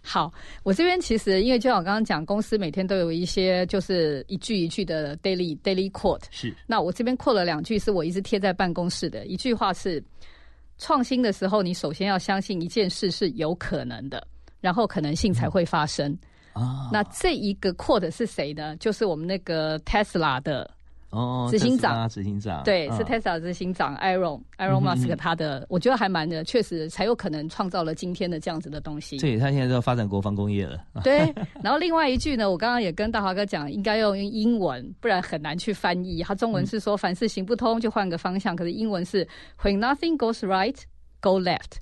[0.01, 6.23] 好，我这边其实因为就像我刚刚讲，公司每天都有一些就是一句一句的 daily daily quote。
[6.32, 9.28] 是，那我这边 quote 了两句，是我一直贴在办公室的。
[9.28, 10.03] 一句话是：
[10.80, 14.28] 创新的时候，你首先要相信一件事是有可能的，
[14.59, 16.11] 然后可能性才会发生。
[16.53, 16.89] 啊。
[16.91, 18.76] 那这一个 quote 是谁呢？
[18.78, 20.74] 就是我们那个 Tesla 的
[21.16, 29.18] 哦，执行长执行长，对，是嗯 Tesla 执行长 Elon Elon 嗯哼 Musk 嗯他的，我觉得还蛮的，确实才有可能创造了今天的这样子的东西。
[29.18, 30.78] 对他现在都要发展国防工业了。
[31.03, 36.22] 对，然后另外一句呢，我刚刚也跟大华哥讲，应该要用英文，不然很难去翻译。
[36.22, 39.26] 他中文是说凡事行不通就换个方向，可是英文是
[39.61, 40.78] When nothing goes right,
[41.22, 41.78] go left。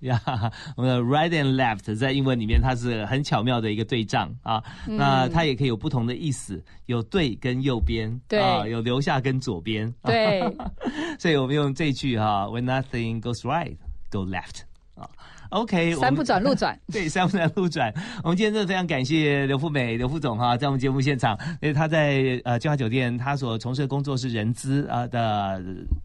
[0.00, 0.20] 呀，
[0.76, 4.96] 我们的 right and left 在英文里面它是很巧妙的一个对仗啊，嗯。
[4.96, 8.40] 那它也可以有不同的意思，有对跟右边，对。
[8.40, 10.40] 啊，有留下跟左边，对，
[11.18, 13.76] 所以我们用这句哈，When nothing goes right,
[14.10, 14.62] go left
[14.94, 15.08] 啊。
[15.50, 17.92] OK，三不转路转， 对，三不转路转。
[18.22, 25.60] 我们今天真的非常感谢刘富美刘副总哈，在我们节目现场，因为他在呃金华酒店，他所从事的工作是人资啊的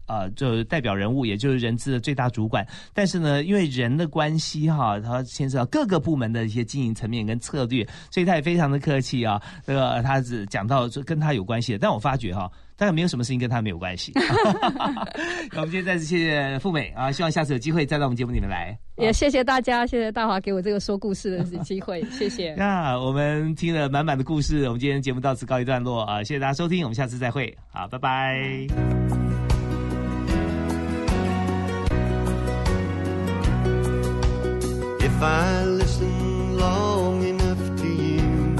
[0.06, 2.66] 呃，就是代表人物，也就是人资的最大主管。
[2.92, 9.40] 但是呢，因为人的关系哈，他牵涉到各个部门的一些经营层面跟策略，所以他也非常的客气啊。
[9.64, 12.50] 这个他只讲到说跟他有关系的，但我发觉哈。
[12.76, 14.12] 大概没有什么事情跟他没有关系。
[15.50, 18.78] 那我们今天再次谢谢富美啊，希望下次有机会再到我们节目里面来。
[18.96, 22.54] 也谢谢大家，谢谢大华给我这个说故事的机会， 谢谢。
[22.54, 26.22] 那我们听了满满的故事，我们今天节目到此告一段落啊！
[26.22, 28.66] 谢谢大家收听，我们下次再会，好，拜拜。
[34.98, 38.56] If I listen long enough to you,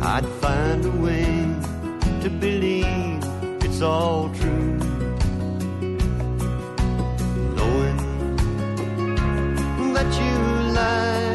[0.00, 1.41] I'd find a way
[2.22, 3.20] to believe
[3.64, 4.78] it's all true.
[7.56, 7.96] Knowing
[9.92, 11.31] that you lied